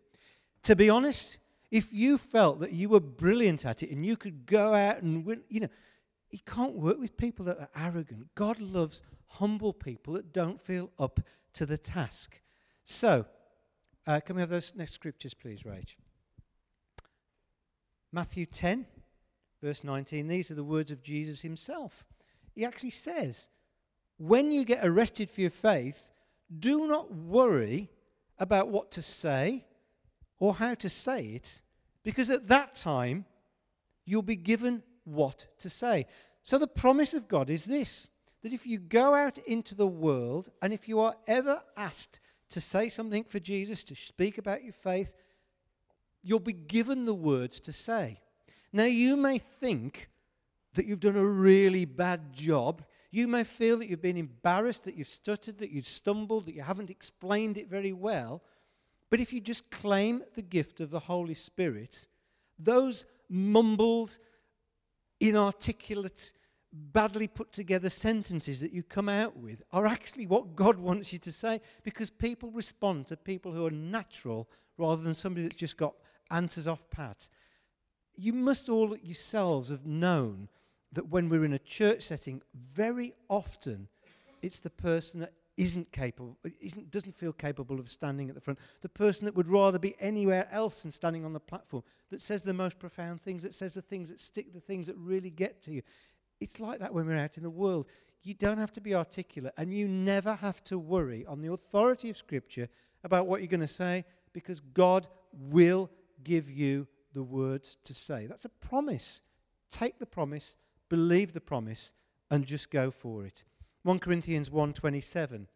To 0.62 0.74
be 0.74 0.88
honest, 0.88 1.38
if 1.70 1.92
you 1.92 2.16
felt 2.16 2.60
that 2.60 2.72
you 2.72 2.88
were 2.88 3.00
brilliant 3.00 3.66
at 3.66 3.82
it 3.82 3.90
and 3.90 4.06
you 4.06 4.16
could 4.16 4.46
go 4.46 4.74
out 4.74 5.02
and, 5.02 5.24
win, 5.24 5.42
you 5.48 5.60
know, 5.60 5.68
He 6.28 6.38
can't 6.38 6.74
work 6.74 6.98
with 6.98 7.16
people 7.16 7.44
that 7.46 7.58
are 7.58 7.68
arrogant. 7.76 8.34
God 8.34 8.60
loves 8.60 9.02
humble 9.26 9.72
people 9.72 10.14
that 10.14 10.32
don't 10.32 10.60
feel 10.60 10.90
up 10.98 11.20
to 11.54 11.66
the 11.66 11.78
task. 11.78 12.40
So, 12.84 13.26
uh, 14.06 14.20
can 14.20 14.36
we 14.36 14.42
have 14.42 14.48
those 14.48 14.74
next 14.74 14.92
scriptures, 14.92 15.34
please, 15.34 15.64
Rach? 15.64 15.96
Matthew 18.10 18.46
10, 18.46 18.86
verse 19.62 19.84
19. 19.84 20.28
These 20.28 20.50
are 20.50 20.54
the 20.54 20.64
words 20.64 20.90
of 20.90 21.02
Jesus 21.02 21.42
himself. 21.42 22.06
He 22.54 22.64
actually 22.64 22.90
says, 22.90 23.48
when 24.18 24.50
you 24.50 24.64
get 24.64 24.84
arrested 24.84 25.30
for 25.30 25.40
your 25.40 25.50
faith, 25.50 26.10
do 26.58 26.86
not 26.86 27.12
worry 27.12 27.90
about 28.38 28.68
what 28.68 28.90
to 28.92 29.02
say 29.02 29.64
or 30.38 30.54
how 30.54 30.74
to 30.74 30.88
say 30.88 31.24
it, 31.26 31.62
because 32.04 32.30
at 32.30 32.48
that 32.48 32.74
time 32.74 33.24
you'll 34.04 34.22
be 34.22 34.36
given 34.36 34.82
what 35.04 35.46
to 35.58 35.70
say. 35.70 36.06
So 36.42 36.58
the 36.58 36.66
promise 36.66 37.14
of 37.14 37.28
God 37.28 37.50
is 37.50 37.64
this 37.64 38.08
that 38.42 38.52
if 38.52 38.66
you 38.66 38.78
go 38.78 39.14
out 39.14 39.36
into 39.38 39.74
the 39.74 39.86
world 39.86 40.48
and 40.62 40.72
if 40.72 40.88
you 40.88 41.00
are 41.00 41.16
ever 41.26 41.60
asked 41.76 42.20
to 42.50 42.60
say 42.60 42.88
something 42.88 43.24
for 43.24 43.40
Jesus, 43.40 43.82
to 43.84 43.96
speak 43.96 44.38
about 44.38 44.62
your 44.62 44.72
faith, 44.72 45.14
you'll 46.22 46.38
be 46.38 46.52
given 46.52 47.04
the 47.04 47.14
words 47.14 47.58
to 47.60 47.72
say. 47.72 48.20
Now, 48.72 48.84
you 48.84 49.16
may 49.16 49.38
think 49.38 50.08
that 50.74 50.86
you've 50.86 51.00
done 51.00 51.16
a 51.16 51.26
really 51.26 51.84
bad 51.84 52.32
job 52.32 52.84
you 53.10 53.26
may 53.26 53.44
feel 53.44 53.78
that 53.78 53.88
you've 53.88 54.02
been 54.02 54.16
embarrassed, 54.16 54.84
that 54.84 54.96
you've 54.96 55.08
stuttered, 55.08 55.58
that 55.58 55.70
you've 55.70 55.86
stumbled, 55.86 56.46
that 56.46 56.54
you 56.54 56.62
haven't 56.62 56.90
explained 56.90 57.56
it 57.56 57.68
very 57.68 57.92
well. 57.92 58.42
But 59.10 59.20
if 59.20 59.32
you 59.32 59.40
just 59.40 59.70
claim 59.70 60.22
the 60.34 60.42
gift 60.42 60.80
of 60.80 60.90
the 60.90 60.98
Holy 60.98 61.34
Spirit, 61.34 62.06
those 62.58 63.06
mumbled, 63.28 64.18
inarticulate, 65.20 66.32
badly 66.70 67.26
put 67.26 67.50
together 67.52 67.88
sentences 67.88 68.60
that 68.60 68.72
you 68.72 68.82
come 68.82 69.08
out 69.08 69.36
with 69.36 69.62
are 69.72 69.86
actually 69.86 70.26
what 70.26 70.54
God 70.54 70.78
wants 70.78 71.12
you 71.12 71.18
to 71.20 71.32
say 71.32 71.62
because 71.82 72.10
people 72.10 72.50
respond 72.50 73.06
to 73.06 73.16
people 73.16 73.52
who 73.52 73.64
are 73.64 73.70
natural 73.70 74.48
rather 74.76 75.02
than 75.02 75.14
somebody 75.14 75.44
that's 75.44 75.56
just 75.56 75.78
got 75.78 75.94
answers 76.30 76.66
off 76.66 76.88
pat. 76.90 77.28
You 78.16 78.34
must 78.34 78.68
all 78.68 78.96
yourselves 78.98 79.70
have 79.70 79.86
known 79.86 80.48
that 80.92 81.08
when 81.08 81.28
we're 81.28 81.44
in 81.44 81.52
a 81.52 81.58
church 81.58 82.02
setting, 82.02 82.42
very 82.54 83.14
often 83.28 83.88
it's 84.42 84.60
the 84.60 84.70
person 84.70 85.20
that 85.20 85.32
isn't 85.56 85.90
capable, 85.90 86.38
isn't, 86.60 86.90
doesn't 86.90 87.16
feel 87.16 87.32
capable 87.32 87.80
of 87.80 87.90
standing 87.90 88.28
at 88.28 88.34
the 88.34 88.40
front, 88.40 88.60
the 88.80 88.88
person 88.88 89.24
that 89.24 89.34
would 89.34 89.48
rather 89.48 89.78
be 89.78 89.96
anywhere 89.98 90.48
else 90.52 90.82
than 90.82 90.92
standing 90.92 91.24
on 91.24 91.32
the 91.32 91.40
platform, 91.40 91.82
that 92.10 92.20
says 92.20 92.44
the 92.44 92.54
most 92.54 92.78
profound 92.78 93.20
things, 93.20 93.42
that 93.42 93.54
says 93.54 93.74
the 93.74 93.82
things 93.82 94.08
that 94.08 94.20
stick, 94.20 94.52
the 94.54 94.60
things 94.60 94.86
that 94.86 94.96
really 94.96 95.30
get 95.30 95.60
to 95.62 95.72
you. 95.72 95.82
It's 96.40 96.60
like 96.60 96.78
that 96.78 96.94
when 96.94 97.06
we're 97.06 97.18
out 97.18 97.36
in 97.36 97.42
the 97.42 97.50
world. 97.50 97.86
You 98.22 98.34
don't 98.34 98.58
have 98.58 98.72
to 98.74 98.80
be 98.80 98.94
articulate, 98.94 99.54
and 99.56 99.74
you 99.74 99.88
never 99.88 100.34
have 100.34 100.62
to 100.64 100.78
worry 100.78 101.26
on 101.26 101.40
the 101.40 101.52
authority 101.52 102.08
of 102.08 102.16
Scripture 102.16 102.68
about 103.02 103.26
what 103.26 103.40
you're 103.40 103.48
going 103.48 103.60
to 103.60 103.68
say, 103.68 104.04
because 104.32 104.60
God 104.60 105.08
will 105.32 105.90
give 106.22 106.50
you 106.50 106.86
the 107.12 107.22
words 107.22 107.76
to 107.84 107.94
say. 107.94 108.26
That's 108.26 108.44
a 108.44 108.48
promise. 108.48 109.22
Take 109.70 109.98
the 109.98 110.06
promise 110.06 110.56
believe 110.88 111.32
the 111.32 111.40
promise, 111.40 111.92
and 112.30 112.46
just 112.46 112.70
go 112.70 112.90
for 112.90 113.24
it. 113.24 113.44
1 113.82 113.98
Corinthians 113.98 114.50
1:27. 114.50 115.46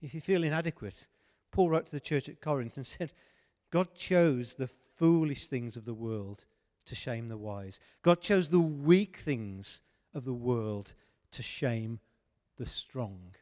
If 0.00 0.14
you 0.14 0.20
feel 0.20 0.44
inadequate, 0.44 1.06
Paul 1.52 1.70
wrote 1.70 1.86
to 1.86 1.92
the 1.92 2.00
church 2.00 2.28
at 2.28 2.40
Corinth 2.40 2.76
and 2.76 2.86
said, 2.86 3.12
God 3.70 3.94
chose 3.94 4.56
the 4.56 4.68
foolish 4.68 5.46
things 5.46 5.76
of 5.76 5.84
the 5.84 5.94
world 5.94 6.44
to 6.86 6.94
shame 6.94 7.28
the 7.28 7.36
wise. 7.36 7.80
God 8.02 8.20
chose 8.20 8.48
the 8.48 8.60
weak 8.60 9.16
things 9.16 9.82
of 10.12 10.24
the 10.24 10.34
world 10.34 10.94
to 11.32 11.42
shame 11.42 12.00
the 12.56 12.66
strong. 12.66 13.34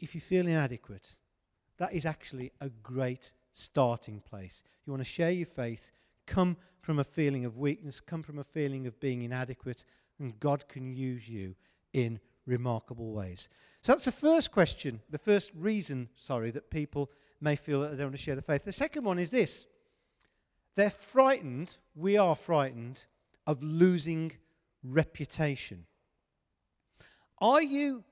If 0.00 0.14
you 0.14 0.20
feel 0.20 0.46
inadequate, 0.46 1.16
that 1.78 1.92
is 1.92 2.04
actually 2.04 2.52
a 2.60 2.68
great 2.68 3.32
starting 3.52 4.20
place. 4.20 4.62
You 4.84 4.92
want 4.92 5.00
to 5.00 5.10
share 5.10 5.30
your 5.30 5.46
faith, 5.46 5.92
come 6.26 6.56
from 6.80 6.98
a 6.98 7.04
feeling 7.04 7.44
of 7.44 7.56
weakness, 7.56 8.00
come 8.00 8.22
from 8.22 8.38
a 8.38 8.44
feeling 8.44 8.86
of 8.86 8.98
being 9.00 9.22
inadequate, 9.22 9.84
and 10.18 10.38
God 10.38 10.68
can 10.68 10.92
use 10.92 11.28
you 11.28 11.54
in 11.92 12.20
remarkable 12.46 13.12
ways. 13.12 13.48
So 13.82 13.92
that's 13.92 14.04
the 14.04 14.12
first 14.12 14.52
question, 14.52 15.00
the 15.10 15.18
first 15.18 15.50
reason, 15.54 16.08
sorry, 16.14 16.50
that 16.52 16.70
people 16.70 17.10
may 17.40 17.56
feel 17.56 17.80
that 17.80 17.90
they 17.90 17.96
don't 17.96 18.06
want 18.06 18.16
to 18.16 18.22
share 18.22 18.36
the 18.36 18.42
faith. 18.42 18.64
The 18.64 18.72
second 18.72 19.04
one 19.04 19.18
is 19.18 19.30
this 19.30 19.66
they're 20.74 20.90
frightened, 20.90 21.76
we 21.94 22.16
are 22.16 22.36
frightened, 22.36 23.06
of 23.46 23.62
losing 23.62 24.32
reputation. 24.82 25.86
Are 27.38 27.62
you 27.62 28.04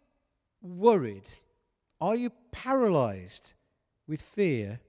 worried? 0.63 1.29
Are 2.01 2.17
you 2.17 2.31
paralyzed 2.53 3.55
with 4.07 4.21
fear 4.21 4.81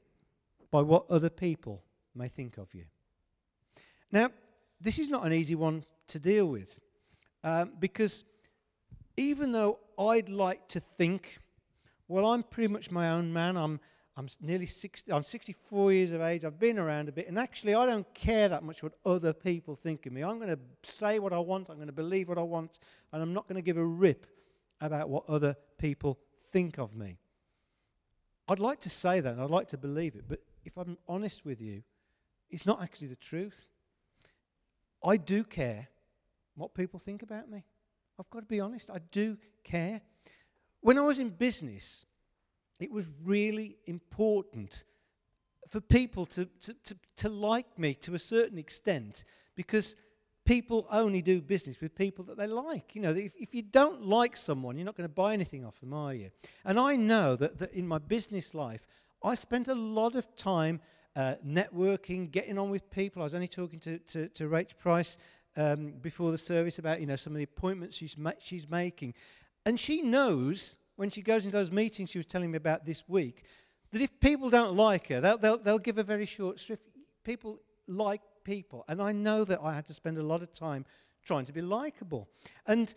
by 0.71 0.81
what 0.81 1.09
other 1.09 1.29
people 1.29 1.83
may 2.13 2.27
think 2.27 2.57
of 2.57 2.73
you? 2.73 2.85
Now, 4.15 4.29
this 4.79 4.97
is 4.97 5.09
not 5.09 5.25
an 5.25 5.33
easy 5.33 5.55
one 5.55 5.83
to 6.07 6.19
deal 6.19 6.45
with 6.45 6.79
um, 7.43 7.73
because 7.77 8.23
even 9.17 9.51
though 9.51 9.79
I'd 9.99 10.29
like 10.29 10.69
to 10.69 10.79
think, 10.79 11.37
well, 12.07 12.27
I'm 12.27 12.41
pretty 12.41 12.71
much 12.71 12.91
my 12.91 13.09
own 13.09 13.33
man, 13.33 13.57
I'm, 13.57 13.77
I'm 14.15 14.29
nearly 14.39 14.67
60, 14.67 15.11
I'm 15.11 15.23
64 15.23 15.91
years 15.91 16.11
of 16.13 16.21
age. 16.21 16.45
I've 16.45 16.57
been 16.57 16.79
around 16.79 17.09
a 17.09 17.11
bit, 17.11 17.27
and 17.27 17.37
actually, 17.37 17.75
I 17.75 17.85
don't 17.85 18.07
care 18.13 18.47
that 18.47 18.63
much 18.63 18.81
what 18.81 18.93
other 19.05 19.33
people 19.33 19.75
think 19.75 20.05
of 20.05 20.13
me. 20.13 20.23
I'm 20.23 20.39
going 20.39 20.55
to 20.55 20.59
say 20.89 21.19
what 21.19 21.33
I 21.33 21.39
want, 21.39 21.69
I'm 21.69 21.75
going 21.75 21.87
to 21.87 21.91
believe 21.91 22.29
what 22.29 22.37
I 22.37 22.43
want, 22.43 22.79
and 23.11 23.21
I'm 23.21 23.33
not 23.33 23.49
going 23.49 23.57
to 23.57 23.61
give 23.61 23.75
a 23.75 23.85
rip 23.85 24.27
about 24.79 25.09
what 25.09 25.27
other 25.27 25.57
people 25.77 26.17
think 26.53 26.77
of 26.77 26.95
me. 26.95 27.17
I'd 28.47 28.61
like 28.61 28.79
to 28.81 28.89
say 28.89 29.19
that, 29.19 29.33
and 29.33 29.41
I'd 29.41 29.49
like 29.49 29.67
to 29.69 29.77
believe 29.77 30.15
it, 30.15 30.23
but 30.25 30.39
if 30.63 30.77
I'm 30.77 30.97
honest 31.05 31.43
with 31.43 31.59
you, 31.59 31.83
it's 32.49 32.65
not 32.65 32.81
actually 32.81 33.07
the 33.07 33.17
truth. 33.17 33.74
I 35.05 35.17
do 35.17 35.43
care 35.43 35.87
what 36.55 36.73
people 36.73 36.99
think 36.99 37.21
about 37.21 37.49
me. 37.49 37.63
I've 38.19 38.29
got 38.29 38.39
to 38.39 38.45
be 38.45 38.59
honest, 38.59 38.89
I 38.89 38.99
do 39.11 39.37
care. 39.63 40.01
When 40.81 40.97
I 40.97 41.01
was 41.01 41.19
in 41.19 41.29
business, 41.29 42.05
it 42.79 42.91
was 42.91 43.07
really 43.23 43.77
important 43.85 44.83
for 45.69 45.79
people 45.79 46.25
to, 46.27 46.45
to, 46.45 46.73
to, 46.73 46.97
to 47.17 47.29
like 47.29 47.77
me 47.77 47.93
to 47.95 48.15
a 48.15 48.19
certain 48.19 48.57
extent 48.57 49.23
because 49.55 49.95
people 50.45 50.87
only 50.91 51.21
do 51.21 51.41
business 51.41 51.81
with 51.81 51.95
people 51.95 52.23
that 52.25 52.37
they 52.37 52.47
like. 52.47 52.95
You 52.95 53.01
know, 53.01 53.11
if, 53.11 53.33
if 53.39 53.53
you 53.53 53.63
don't 53.63 54.05
like 54.05 54.37
someone, 54.37 54.77
you're 54.77 54.85
not 54.85 54.95
going 54.95 55.09
to 55.09 55.13
buy 55.13 55.33
anything 55.33 55.65
off 55.65 55.79
them, 55.79 55.93
are 55.93 56.13
you? 56.13 56.29
And 56.63 56.79
I 56.79 56.95
know 56.95 57.35
that, 57.35 57.57
that 57.59 57.73
in 57.73 57.87
my 57.87 57.97
business 57.97 58.53
life, 58.53 58.87
I 59.23 59.35
spent 59.35 59.67
a 59.67 59.75
lot 59.75 60.15
of 60.15 60.35
time 60.35 60.79
uh, 61.15 61.35
networking, 61.45 62.31
getting 62.31 62.57
on 62.57 62.69
with 62.69 62.89
people. 62.91 63.21
I 63.21 63.25
was 63.25 63.35
only 63.35 63.47
talking 63.47 63.79
to, 63.81 63.99
to, 63.99 64.27
to 64.29 64.49
Rach 64.49 64.77
Price 64.77 65.17
um, 65.57 65.93
before 66.01 66.31
the 66.31 66.37
service 66.37 66.79
about, 66.79 66.99
you 66.99 67.07
know, 67.07 67.15
some 67.15 67.33
of 67.33 67.37
the 67.37 67.43
appointments 67.43 67.95
she's, 67.95 68.17
ma- 68.17 68.31
she's 68.39 68.69
making. 68.69 69.13
And 69.65 69.79
she 69.79 70.01
knows 70.01 70.75
when 70.95 71.09
she 71.09 71.21
goes 71.21 71.45
into 71.45 71.57
those 71.57 71.71
meetings 71.71 72.09
she 72.09 72.19
was 72.19 72.25
telling 72.25 72.51
me 72.51 72.57
about 72.57 72.85
this 72.85 73.07
week, 73.07 73.43
that 73.91 74.01
if 74.01 74.19
people 74.19 74.49
don't 74.49 74.75
like 74.75 75.07
her, 75.07 75.21
they'll, 75.21 75.37
they'll, 75.37 75.57
they'll 75.57 75.79
give 75.79 75.97
a 75.97 76.03
very 76.03 76.25
short 76.25 76.59
shrift. 76.59 76.83
People 77.23 77.59
like 77.87 78.21
people. 78.43 78.83
And 78.87 79.01
I 79.01 79.11
know 79.11 79.43
that 79.45 79.59
I 79.61 79.73
had 79.73 79.85
to 79.87 79.93
spend 79.93 80.17
a 80.17 80.23
lot 80.23 80.41
of 80.41 80.53
time 80.53 80.85
trying 81.23 81.45
to 81.45 81.53
be 81.53 81.61
likable. 81.61 82.29
And 82.67 82.93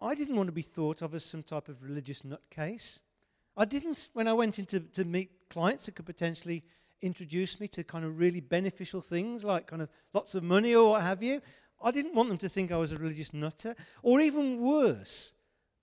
I 0.00 0.14
didn't 0.14 0.36
want 0.36 0.48
to 0.48 0.52
be 0.52 0.62
thought 0.62 1.02
of 1.02 1.14
as 1.14 1.24
some 1.24 1.42
type 1.42 1.68
of 1.68 1.82
religious 1.82 2.22
nutcase. 2.22 3.00
I 3.56 3.64
didn't, 3.64 4.08
when 4.14 4.28
I 4.28 4.32
went 4.32 4.58
in 4.58 4.66
to, 4.66 4.80
to 4.80 5.04
meet 5.04 5.30
clients 5.50 5.86
that 5.86 5.94
could 5.94 6.06
potentially 6.06 6.64
introduce 7.02 7.60
me 7.60 7.68
to 7.68 7.84
kind 7.84 8.04
of 8.04 8.18
really 8.18 8.40
beneficial 8.40 9.00
things 9.00 9.44
like 9.44 9.66
kind 9.66 9.82
of 9.82 9.88
lots 10.14 10.34
of 10.34 10.42
money 10.42 10.74
or 10.74 10.90
what 10.90 11.02
have 11.02 11.22
you, 11.22 11.42
I 11.82 11.90
didn't 11.90 12.14
want 12.14 12.28
them 12.28 12.38
to 12.38 12.48
think 12.48 12.70
I 12.70 12.76
was 12.76 12.92
a 12.92 12.96
religious 12.96 13.34
nutter. 13.34 13.74
Or 14.02 14.20
even 14.20 14.60
worse, 14.60 15.34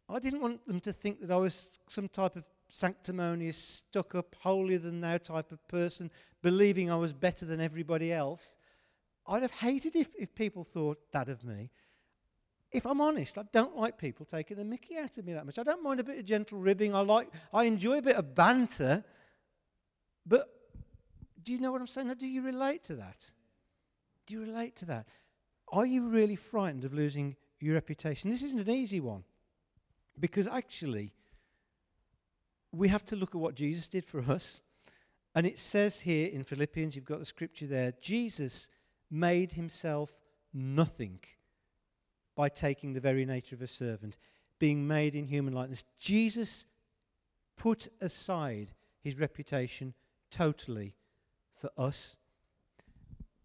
I 0.07 0.19
didn't 0.19 0.41
want 0.41 0.65
them 0.65 0.79
to 0.79 0.93
think 0.93 1.21
that 1.21 1.31
I 1.31 1.37
was 1.37 1.79
some 1.87 2.07
type 2.07 2.35
of 2.35 2.45
sanctimonious, 2.69 3.57
stuck 3.57 4.15
up, 4.15 4.35
holier 4.39 4.79
than 4.79 5.01
thou 5.01 5.17
type 5.17 5.51
of 5.51 5.67
person, 5.67 6.09
believing 6.41 6.89
I 6.89 6.95
was 6.95 7.13
better 7.13 7.45
than 7.45 7.59
everybody 7.59 8.13
else. 8.13 8.55
I'd 9.27 9.41
have 9.41 9.51
hated 9.51 9.95
if, 9.95 10.09
if 10.17 10.33
people 10.33 10.63
thought 10.63 10.99
that 11.11 11.29
of 11.29 11.43
me. 11.43 11.69
If 12.71 12.85
I'm 12.85 13.01
honest, 13.01 13.37
I 13.37 13.43
don't 13.51 13.75
like 13.75 13.97
people 13.97 14.25
taking 14.25 14.57
the 14.57 14.63
mickey 14.63 14.97
out 14.97 15.17
of 15.17 15.25
me 15.25 15.33
that 15.33 15.45
much. 15.45 15.57
I 15.57 15.63
don't 15.63 15.83
mind 15.83 15.99
a 15.99 16.03
bit 16.03 16.19
of 16.19 16.25
gentle 16.25 16.59
ribbing. 16.59 16.95
I 16.95 17.01
like, 17.01 17.29
I 17.51 17.63
enjoy 17.63 17.97
a 17.97 18.01
bit 18.01 18.15
of 18.15 18.35
banter. 18.35 19.03
But 20.25 20.47
do 21.43 21.53
you 21.53 21.59
know 21.59 21.71
what 21.71 21.81
I'm 21.81 21.87
saying? 21.87 22.13
do 22.17 22.27
you 22.27 22.41
relate 22.41 22.83
to 22.85 22.95
that? 22.95 23.31
Do 24.25 24.33
you 24.33 24.41
relate 24.41 24.75
to 24.77 24.85
that? 24.85 25.07
Are 25.71 25.85
you 25.85 26.09
really 26.09 26.35
frightened 26.35 26.83
of 26.85 26.93
losing 26.93 27.35
your 27.59 27.75
reputation? 27.75 28.29
This 28.29 28.43
isn't 28.43 28.59
an 28.59 28.69
easy 28.69 28.99
one. 28.99 29.23
Because 30.19 30.47
actually, 30.47 31.13
we 32.71 32.87
have 32.89 33.05
to 33.05 33.15
look 33.15 33.35
at 33.35 33.41
what 33.41 33.55
Jesus 33.55 33.87
did 33.87 34.05
for 34.05 34.19
us. 34.21 34.61
And 35.35 35.45
it 35.45 35.59
says 35.59 36.01
here 36.01 36.27
in 36.27 36.43
Philippians, 36.43 36.95
you've 36.95 37.05
got 37.05 37.19
the 37.19 37.25
scripture 37.25 37.67
there 37.67 37.93
Jesus 38.01 38.69
made 39.09 39.53
himself 39.53 40.13
nothing 40.53 41.19
by 42.35 42.49
taking 42.49 42.93
the 42.93 42.99
very 42.99 43.25
nature 43.25 43.55
of 43.55 43.61
a 43.61 43.67
servant, 43.67 44.17
being 44.59 44.87
made 44.87 45.15
in 45.15 45.27
human 45.27 45.53
likeness. 45.53 45.85
Jesus 45.99 46.65
put 47.57 47.87
aside 48.01 48.71
his 49.01 49.19
reputation 49.19 49.93
totally 50.31 50.95
for 51.59 51.69
us. 51.77 52.15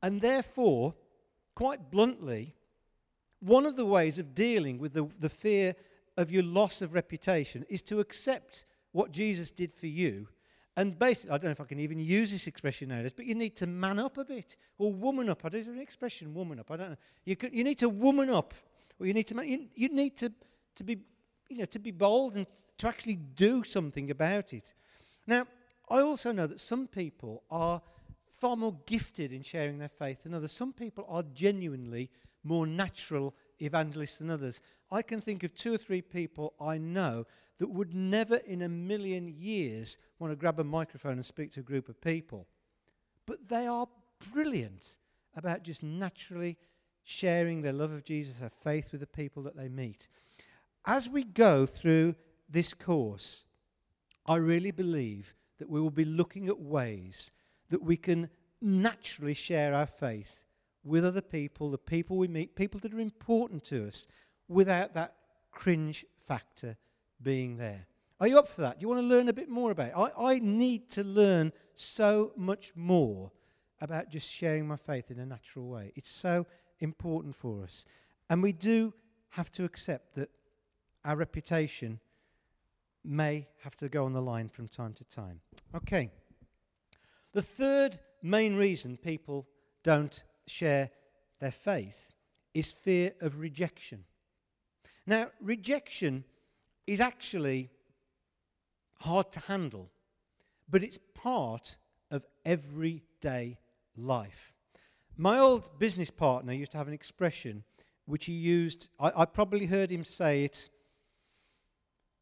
And 0.02 0.20
therefore, 0.20 0.94
quite 1.54 1.90
bluntly, 1.90 2.54
one 3.40 3.66
of 3.66 3.76
the 3.76 3.86
ways 3.86 4.18
of 4.18 4.34
dealing 4.34 4.78
with 4.78 4.92
the, 4.92 5.06
the 5.20 5.28
fear 5.28 5.74
of 6.16 6.30
your 6.30 6.42
loss 6.42 6.82
of 6.82 6.94
reputation 6.94 7.64
is 7.68 7.82
to 7.82 8.00
accept 8.00 8.66
what 8.92 9.12
Jesus 9.12 9.50
did 9.50 9.72
for 9.72 9.86
you. 9.86 10.28
And 10.76 10.98
basically, 10.98 11.30
I 11.30 11.38
don't 11.38 11.44
know 11.44 11.50
if 11.52 11.60
I 11.60 11.64
can 11.64 11.78
even 11.78 12.00
use 12.00 12.32
this 12.32 12.46
expression 12.46 12.88
nowadays, 12.88 13.12
but 13.14 13.26
you 13.26 13.34
need 13.34 13.54
to 13.56 13.66
man 13.66 13.98
up 13.98 14.18
a 14.18 14.24
bit 14.24 14.56
or 14.78 14.92
woman 14.92 15.28
up. 15.28 15.44
Is 15.54 15.66
there 15.66 15.74
an 15.74 15.80
expression, 15.80 16.34
woman 16.34 16.58
up? 16.58 16.70
I 16.70 16.76
don't 16.76 16.90
know. 16.90 16.96
You, 17.24 17.36
could, 17.36 17.52
you 17.52 17.62
need 17.62 17.78
to 17.78 17.88
woman 17.88 18.28
up, 18.28 18.54
or 18.98 19.06
you 19.06 19.14
need 19.14 19.26
to 19.28 19.46
you, 19.46 19.66
you 19.74 19.88
need 19.88 20.16
to, 20.16 20.32
to 20.76 20.84
be 20.84 20.98
you 21.48 21.58
know 21.58 21.64
to 21.66 21.78
be 21.78 21.92
bold 21.92 22.34
and 22.36 22.46
to 22.78 22.88
actually 22.88 23.16
do 23.16 23.62
something 23.62 24.10
about 24.10 24.52
it. 24.52 24.74
Now, 25.26 25.46
I 25.88 26.00
also 26.00 26.32
know 26.32 26.46
that 26.48 26.60
some 26.60 26.88
people 26.88 27.44
are 27.50 27.80
far 28.44 28.56
more 28.58 28.76
gifted 28.84 29.32
in 29.32 29.40
sharing 29.40 29.78
their 29.78 29.88
faith 29.88 30.24
than 30.24 30.34
others. 30.34 30.52
Some 30.52 30.74
people 30.74 31.06
are 31.08 31.22
genuinely 31.32 32.10
more 32.42 32.66
natural 32.66 33.34
evangelists 33.62 34.18
than 34.18 34.28
others. 34.28 34.60
I 34.90 35.00
can 35.00 35.22
think 35.22 35.44
of 35.44 35.54
two 35.54 35.72
or 35.72 35.78
three 35.78 36.02
people 36.02 36.52
I 36.60 36.76
know 36.76 37.24
that 37.58 37.70
would 37.70 37.94
never 37.94 38.36
in 38.36 38.60
a 38.60 38.68
million 38.68 39.28
years 39.28 39.96
want 40.18 40.30
to 40.30 40.36
grab 40.36 40.60
a 40.60 40.64
microphone 40.64 41.14
and 41.14 41.24
speak 41.24 41.52
to 41.52 41.60
a 41.60 41.62
group 41.62 41.88
of 41.88 42.02
people. 42.02 42.46
But 43.24 43.48
they 43.48 43.66
are 43.66 43.88
brilliant 44.30 44.98
about 45.34 45.62
just 45.62 45.82
naturally 45.82 46.58
sharing 47.02 47.62
their 47.62 47.72
love 47.72 47.92
of 47.92 48.04
Jesus, 48.04 48.40
their 48.40 48.50
faith 48.50 48.92
with 48.92 49.00
the 49.00 49.06
people 49.06 49.42
that 49.44 49.56
they 49.56 49.70
meet. 49.70 50.10
As 50.84 51.08
we 51.08 51.24
go 51.24 51.64
through 51.64 52.14
this 52.46 52.74
course, 52.74 53.46
I 54.26 54.36
really 54.36 54.70
believe 54.70 55.34
that 55.56 55.70
we 55.70 55.80
will 55.80 55.88
be 55.88 56.04
looking 56.04 56.50
at 56.50 56.60
ways 56.60 57.32
that 57.70 57.82
we 57.82 57.96
can 57.96 58.28
naturally 58.60 59.34
share 59.34 59.74
our 59.74 59.86
faith 59.86 60.46
with 60.84 61.04
other 61.04 61.20
people, 61.20 61.70
the 61.70 61.78
people 61.78 62.16
we 62.16 62.28
meet, 62.28 62.56
people 62.56 62.80
that 62.80 62.92
are 62.92 63.00
important 63.00 63.64
to 63.64 63.86
us, 63.86 64.06
without 64.48 64.94
that 64.94 65.14
cringe 65.50 66.04
factor 66.26 66.76
being 67.22 67.56
there. 67.56 67.86
Are 68.20 68.28
you 68.28 68.38
up 68.38 68.48
for 68.48 68.60
that? 68.62 68.78
Do 68.78 68.84
you 68.84 68.88
want 68.88 69.00
to 69.00 69.06
learn 69.06 69.28
a 69.28 69.32
bit 69.32 69.48
more 69.48 69.70
about 69.70 69.88
it? 69.88 69.94
I, 69.96 70.32
I 70.32 70.38
need 70.38 70.90
to 70.90 71.04
learn 71.04 71.52
so 71.74 72.32
much 72.36 72.72
more 72.76 73.32
about 73.80 74.08
just 74.08 74.30
sharing 74.30 74.66
my 74.66 74.76
faith 74.76 75.10
in 75.10 75.18
a 75.18 75.26
natural 75.26 75.68
way. 75.68 75.92
It's 75.96 76.10
so 76.10 76.46
important 76.80 77.34
for 77.34 77.64
us. 77.64 77.84
And 78.30 78.42
we 78.42 78.52
do 78.52 78.94
have 79.30 79.50
to 79.52 79.64
accept 79.64 80.14
that 80.14 80.30
our 81.04 81.16
reputation 81.16 82.00
may 83.04 83.46
have 83.62 83.76
to 83.76 83.88
go 83.88 84.04
on 84.04 84.12
the 84.12 84.22
line 84.22 84.48
from 84.48 84.68
time 84.68 84.94
to 84.94 85.04
time. 85.04 85.40
Okay. 85.74 86.10
The 87.34 87.42
third 87.42 87.98
main 88.22 88.54
reason 88.54 88.96
people 88.96 89.46
don't 89.82 90.22
share 90.46 90.90
their 91.40 91.50
faith 91.50 92.14
is 92.54 92.70
fear 92.70 93.12
of 93.20 93.40
rejection. 93.40 94.04
Now, 95.04 95.30
rejection 95.40 96.24
is 96.86 97.00
actually 97.00 97.70
hard 99.00 99.32
to 99.32 99.40
handle, 99.40 99.90
but 100.70 100.84
it's 100.84 100.98
part 101.14 101.76
of 102.10 102.24
everyday 102.44 103.58
life. 103.96 104.54
My 105.16 105.38
old 105.38 105.78
business 105.78 106.10
partner 106.10 106.52
used 106.52 106.72
to 106.72 106.78
have 106.78 106.88
an 106.88 106.94
expression 106.94 107.64
which 108.06 108.26
he 108.26 108.32
used, 108.32 108.88
I, 109.00 109.12
I 109.16 109.24
probably 109.24 109.66
heard 109.66 109.90
him 109.90 110.04
say 110.04 110.44
it, 110.44 110.70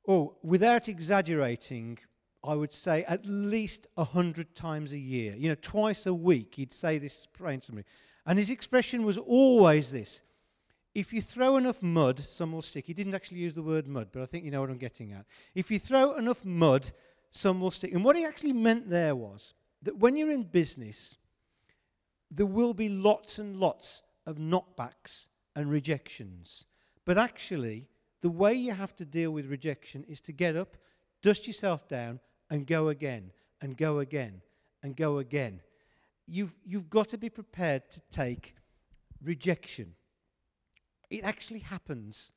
oh, 0.09 0.37
without 0.43 0.89
exaggerating, 0.89 1.99
I 2.45 2.55
would 2.55 2.73
say 2.73 3.05
at 3.05 3.25
least 3.25 3.87
a 3.97 4.05
hundred 4.05 4.55
times 4.55 4.93
a 4.93 4.99
year. 4.99 5.35
You 5.37 5.49
know, 5.49 5.57
twice 5.61 6.07
a 6.07 6.15
week 6.15 6.55
he'd 6.57 6.73
say 6.73 6.99
this 6.99 7.27
praying 7.27 7.61
to 7.61 7.75
me. 7.75 7.85
And 8.27 8.39
his 8.39 8.51
expression 8.51 9.05
was 9.05 9.19
always 9.19 9.91
this 9.91 10.23
if 10.95 11.13
you 11.13 11.23
throw 11.23 11.57
enough 11.57 11.83
mud, 11.83 12.21
some 12.21 12.53
will 12.53 12.63
stick. 12.63 12.87
He 12.87 12.93
didn't 12.93 13.15
actually 13.15 13.39
use 13.39 13.55
the 13.55 13.63
word 13.63 13.87
mud, 13.87 14.09
but 14.13 14.23
I 14.23 14.27
think 14.27 14.45
you 14.45 14.51
know 14.51 14.61
what 14.61 14.71
I'm 14.71 14.79
getting 14.79 15.13
at. 15.13 15.25
If 15.55 15.71
you 15.71 15.79
throw 15.79 16.15
enough 16.17 16.45
mud, 16.45 16.91
some 17.31 17.61
will 17.61 17.71
stick. 17.71 17.93
And 17.95 18.05
what 18.05 18.17
he 18.17 18.25
actually 18.25 18.53
meant 18.53 18.91
there 18.91 19.17
was 19.17 19.55
that 19.83 19.97
when 19.97 20.17
you're 20.17 20.31
in 20.31 20.43
business, 20.43 21.17
there 22.31 22.47
will 22.47 22.75
be 22.75 22.89
lots 22.89 23.39
and 23.39 23.57
lots 23.57 24.03
of 24.27 24.37
knockbacks 24.37 25.29
and 25.57 25.71
rejections. 25.71 26.67
But 27.05 27.17
actually, 27.17 27.89
the 28.21 28.29
way 28.29 28.53
you 28.55 28.73
have 28.73 28.95
to 28.97 29.05
deal 29.05 29.31
with 29.31 29.47
rejection 29.47 30.05
is 30.09 30.21
to 30.23 30.33
get 30.33 30.57
up, 30.57 30.77
dust 31.23 31.47
yourself 31.47 31.89
down, 31.89 32.21
and 32.53 32.69
go 32.69 32.89
again, 32.89 33.33
and 33.61 33.77
go 33.77 33.99
again, 33.99 34.43
and 34.85 34.95
go 34.95 35.19
again 35.19 35.61
you've, 36.27 36.55
you've 36.65 36.91
got 36.91 37.09
to 37.11 37.19
be 37.19 37.29
prepared 37.29 37.91
to 37.91 38.01
take 38.11 38.55
rejection. 39.23 39.95
It 41.11 41.25
actually 41.25 41.61
happens 41.61 42.33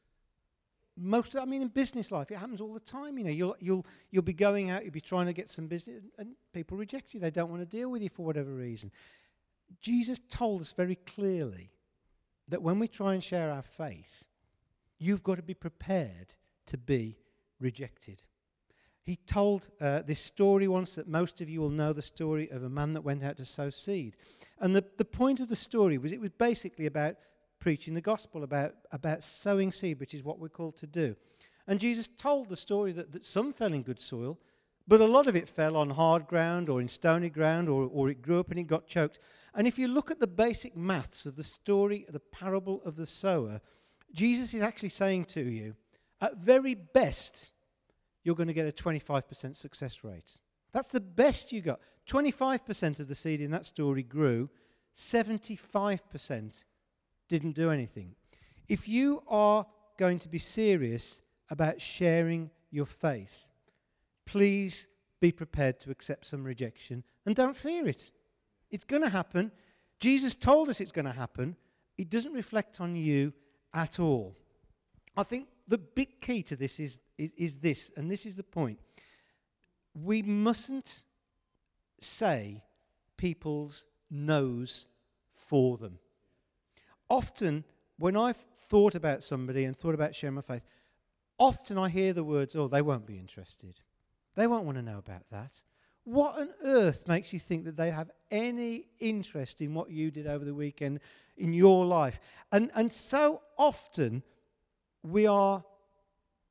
most, 0.98 1.36
I 1.36 1.44
mean, 1.44 1.62
in 1.62 1.68
business 1.68 2.10
life, 2.10 2.32
it 2.32 2.38
happens 2.38 2.62
all 2.62 2.74
the 2.74 2.80
time. 2.80 3.18
You 3.18 3.26
know, 3.26 3.30
you'll, 3.30 3.56
you'll, 3.60 3.86
you'll 4.12 4.24
be 4.24 4.32
going 4.32 4.70
out, 4.70 4.84
you'll 4.84 4.94
be 4.94 5.02
trying 5.02 5.26
to 5.26 5.34
get 5.34 5.50
some 5.50 5.68
business, 5.68 6.02
and 6.18 6.36
people 6.54 6.78
reject 6.78 7.14
you. 7.14 7.20
They 7.20 7.32
don't 7.32 7.50
want 7.50 7.62
to 7.62 7.66
deal 7.66 7.92
with 7.92 8.02
you 8.02 8.08
for 8.08 8.26
whatever 8.26 8.54
reason. 8.54 8.92
Jesus 9.82 10.22
told 10.30 10.62
us 10.62 10.72
very 10.72 10.96
clearly 10.96 11.70
that 12.48 12.62
when 12.62 12.80
we 12.80 12.88
try 12.88 13.14
and 13.14 13.22
share 13.22 13.52
our 13.52 13.62
faith, 13.62 14.24
you've 14.98 15.24
got 15.24 15.36
to 15.36 15.44
be 15.44 15.54
prepared 15.54 16.34
to 16.68 16.78
be 16.78 17.18
rejected. 17.60 18.24
He 19.06 19.18
told 19.28 19.70
uh, 19.80 20.02
this 20.02 20.20
story 20.20 20.68
once 20.68 20.96
that 20.96 21.08
most 21.08 21.40
of 21.40 21.48
you 21.48 21.62
will 21.62 21.70
know 21.70 21.94
the 21.94 22.02
story 22.02 22.50
of 22.50 22.64
a 22.64 22.70
man 22.70 22.94
that 22.94 23.04
went 23.04 23.24
out 23.24 23.38
to 23.38 23.46
sow 23.46 23.70
seed. 23.70 24.18
And 24.60 24.76
the, 24.76 24.84
the 24.98 25.06
point 25.06 25.40
of 25.40 25.48
the 25.48 25.56
story 25.56 26.00
was 26.00 26.12
it 26.12 26.20
was 26.20 26.32
basically 26.32 26.88
about 26.88 27.16
preaching 27.60 27.94
the 27.94 28.02
gospel, 28.02 28.44
about, 28.44 28.74
about 28.92 29.24
sowing 29.24 29.72
seed, 29.72 30.00
which 30.00 30.16
is 30.16 30.24
what 30.24 30.40
we're 30.40 30.50
called 30.50 30.78
to 30.78 30.88
do. 30.88 31.16
And 31.68 31.80
Jesus 31.80 32.08
told 32.08 32.50
the 32.50 32.58
story 32.58 32.92
that, 32.94 33.12
that 33.12 33.28
some 33.28 33.54
fell 33.54 33.74
in 33.74 33.84
good 33.84 34.02
soil, 34.02 34.40
but 34.88 35.02
a 35.02 35.06
lot 35.06 35.28
of 35.28 35.36
it 35.36 35.50
fell 35.50 35.78
on 35.78 35.92
hard 35.92 36.26
ground 36.26 36.68
or 36.68 36.82
in 36.82 36.88
stony 36.88 37.30
ground 37.30 37.70
or, 37.70 37.90
or 37.92 38.10
it 38.10 38.24
grew 38.24 38.40
up 38.40 38.50
and 38.50 38.60
it 38.60 38.64
got 38.64 38.88
choked. 38.88 39.20
And 39.54 39.68
if 39.68 39.78
you 39.78 39.88
look 39.88 40.10
at 40.10 40.20
the 40.20 40.28
basic 40.28 40.76
maths 40.76 41.28
of 41.28 41.36
the 41.36 41.44
story, 41.44 42.06
the 42.10 42.20
parable 42.20 42.82
of 42.86 42.96
the 42.96 43.06
sower, 43.06 43.62
Jesus 44.14 44.54
is 44.56 44.62
actually 44.64 44.90
saying 44.90 45.26
to 45.26 45.42
you, 45.42 45.76
at 46.22 46.38
very 46.38 46.74
best, 46.74 47.48
you're 48.26 48.36
going 48.36 48.48
to 48.48 48.54
get 48.54 48.68
a 48.68 48.72
25% 48.72 49.56
success 49.56 50.04
rate. 50.04 50.40
That's 50.74 50.90
the 50.90 51.00
best 51.00 51.54
you 51.54 51.62
got. 51.62 51.80
25% 52.10 53.00
of 53.00 53.08
the 53.08 53.16
seed 53.16 53.40
in 53.40 53.52
that 53.52 53.66
story 53.66 54.04
grew, 54.04 54.50
75% 54.96 56.66
didn't 57.30 57.56
do 57.56 57.70
anything. 57.70 58.16
If 58.68 58.90
you 58.90 59.24
are 59.28 59.66
going 59.98 60.20
to 60.20 60.30
be 60.30 60.40
serious 60.40 61.22
about 61.50 61.80
sharing 61.80 62.50
your 62.72 62.86
faith, 62.86 63.48
please 64.26 64.88
be 65.22 65.32
prepared 65.32 65.80
to 65.80 65.92
accept 65.92 66.26
some 66.26 66.44
rejection 66.44 67.04
and 67.26 67.36
don't 67.36 67.56
fear 67.56 67.88
it. 67.88 68.12
It's 68.70 68.86
going 68.86 69.04
to 69.04 69.10
happen. 69.10 69.52
Jesus 70.00 70.36
told 70.36 70.70
us 70.70 70.82
it's 70.82 70.92
going 70.92 71.06
to 71.06 71.12
happen. 71.12 71.56
It 71.98 72.10
doesn't 72.10 72.34
reflect 72.34 72.82
on 72.82 72.96
you 72.96 73.34
at 73.74 74.00
all. 74.00 74.36
I 75.16 75.24
think 75.24 75.48
the 75.68 75.78
big 75.78 76.22
key 76.22 76.44
to 76.44 76.56
this 76.56 76.80
is, 76.80 77.00
is, 77.18 77.32
is 77.38 77.60
this, 77.60 77.92
and 77.98 78.10
this 78.10 78.26
is 78.26 78.36
the 78.36 78.44
point. 78.44 78.80
We 79.94 80.22
mustn't 80.22 81.04
say 82.00 82.64
people's 83.18 83.86
no's 84.10 84.88
for 85.34 85.78
them. 85.78 86.00
Often, 87.10 87.64
when 87.98 88.18
I've 88.18 88.44
thought 88.68 88.96
about 88.96 89.24
somebody 89.24 89.64
and 89.64 89.76
thought 89.76 89.96
about 89.96 90.16
sharing 90.16 90.36
my 90.36 90.42
faith, 90.42 90.64
often 91.38 91.78
I 91.78 91.90
hear 91.90 92.14
the 92.14 92.24
words, 92.24 92.56
oh, 92.56 92.68
they 92.68 92.82
won't 92.82 93.06
be 93.06 93.18
interested. 93.18 93.80
They 94.36 94.48
won't 94.48 94.66
want 94.66 94.78
to 94.78 94.84
know 94.84 94.98
about 94.98 95.30
that. 95.32 95.62
What 96.04 96.40
on 96.40 96.50
earth 96.64 97.08
makes 97.08 97.34
you 97.34 97.40
think 97.40 97.66
that 97.66 97.78
they 97.78 97.90
have 97.90 98.12
any 98.30 98.88
interest 99.00 99.62
in 99.62 99.74
what 99.74 99.90
you 99.90 100.12
did 100.12 100.28
over 100.28 100.46
the 100.46 100.54
weekend 100.54 101.00
in 101.38 101.54
your 101.54 101.86
life? 101.86 102.20
And, 102.52 102.70
and 102.76 102.92
so 102.92 103.42
often, 103.58 104.22
we 105.06 105.28
are 105.28 105.64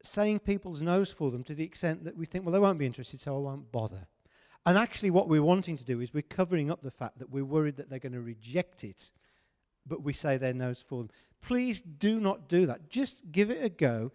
saying 0.02 0.40
people's 0.40 0.82
no's 0.82 1.10
for 1.10 1.30
them 1.30 1.42
to 1.44 1.54
the 1.54 1.64
extent 1.64 2.04
that 2.04 2.16
we 2.16 2.26
think, 2.26 2.44
well, 2.44 2.52
they 2.52 2.58
won't 2.58 2.78
be 2.78 2.86
interested, 2.86 3.20
so 3.20 3.36
I 3.36 3.38
won't 3.38 3.72
bother. 3.72 4.06
And 4.66 4.78
actually, 4.78 5.10
what 5.10 5.28
we're 5.28 5.42
wanting 5.42 5.76
to 5.76 5.84
do 5.84 6.00
is 6.00 6.14
we're 6.14 6.22
covering 6.22 6.70
up 6.70 6.82
the 6.82 6.90
fact 6.90 7.18
that 7.18 7.30
we're 7.30 7.44
worried 7.44 7.76
that 7.76 7.90
they're 7.90 7.98
going 7.98 8.12
to 8.12 8.20
reject 8.20 8.84
it, 8.84 9.12
but 9.86 10.02
we 10.02 10.12
say 10.12 10.36
their 10.36 10.54
no's 10.54 10.82
for 10.86 11.02
them. 11.02 11.10
Please 11.42 11.82
do 11.82 12.20
not 12.20 12.48
do 12.48 12.66
that. 12.66 12.88
Just 12.88 13.30
give 13.30 13.50
it 13.50 13.62
a 13.62 13.68
go, 13.68 14.12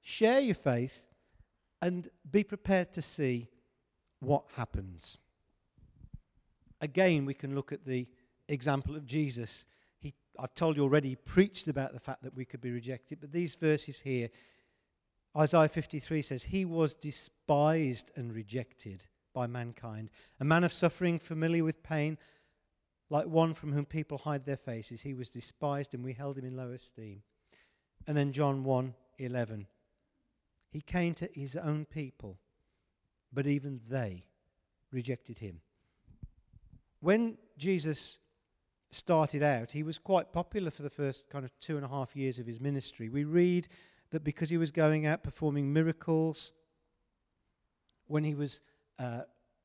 share 0.00 0.40
your 0.40 0.54
faith, 0.54 1.08
and 1.82 2.08
be 2.30 2.42
prepared 2.42 2.92
to 2.94 3.02
see 3.02 3.48
what 4.20 4.44
happens. 4.56 5.18
Again, 6.80 7.26
we 7.26 7.34
can 7.34 7.54
look 7.54 7.72
at 7.72 7.84
the 7.84 8.06
example 8.48 8.96
of 8.96 9.04
Jesus 9.04 9.66
I've 10.40 10.54
told 10.54 10.76
you 10.76 10.82
already, 10.82 11.16
preached 11.16 11.68
about 11.68 11.92
the 11.92 12.00
fact 12.00 12.22
that 12.22 12.34
we 12.34 12.46
could 12.46 12.62
be 12.62 12.70
rejected, 12.70 13.20
but 13.20 13.30
these 13.30 13.56
verses 13.56 14.00
here, 14.00 14.30
Isaiah 15.36 15.68
53 15.68 16.22
says, 16.22 16.42
He 16.44 16.64
was 16.64 16.94
despised 16.94 18.10
and 18.16 18.32
rejected 18.32 19.06
by 19.34 19.46
mankind, 19.46 20.10
a 20.40 20.44
man 20.44 20.64
of 20.64 20.72
suffering, 20.72 21.18
familiar 21.18 21.62
with 21.62 21.82
pain, 21.82 22.16
like 23.10 23.26
one 23.26 23.52
from 23.52 23.72
whom 23.72 23.84
people 23.84 24.16
hide 24.16 24.46
their 24.46 24.56
faces. 24.56 25.02
He 25.02 25.14
was 25.14 25.28
despised 25.28 25.94
and 25.94 26.02
we 26.02 26.14
held 26.14 26.38
him 26.38 26.46
in 26.46 26.56
low 26.56 26.70
esteem. 26.70 27.22
And 28.06 28.16
then 28.16 28.32
John 28.32 28.64
1 28.64 28.94
11. 29.18 29.66
He 30.70 30.80
came 30.80 31.12
to 31.14 31.28
his 31.34 31.56
own 31.56 31.84
people, 31.84 32.38
but 33.32 33.46
even 33.46 33.80
they 33.88 34.24
rejected 34.90 35.38
him. 35.38 35.60
When 37.00 37.36
Jesus 37.58 38.18
started 38.90 39.42
out, 39.42 39.70
he 39.70 39.82
was 39.82 39.98
quite 39.98 40.32
popular 40.32 40.70
for 40.70 40.82
the 40.82 40.90
first 40.90 41.28
kind 41.28 41.44
of 41.44 41.52
two 41.60 41.76
and 41.76 41.84
a 41.84 41.88
half 41.88 42.16
years 42.16 42.38
of 42.38 42.46
his 42.46 42.60
ministry. 42.60 43.08
We 43.08 43.24
read 43.24 43.68
that 44.10 44.24
because 44.24 44.50
he 44.50 44.58
was 44.58 44.70
going 44.70 45.06
out 45.06 45.22
performing 45.22 45.72
miracles, 45.72 46.52
when 48.06 48.24
he 48.24 48.34
was 48.34 48.60
uh, 48.98 49.20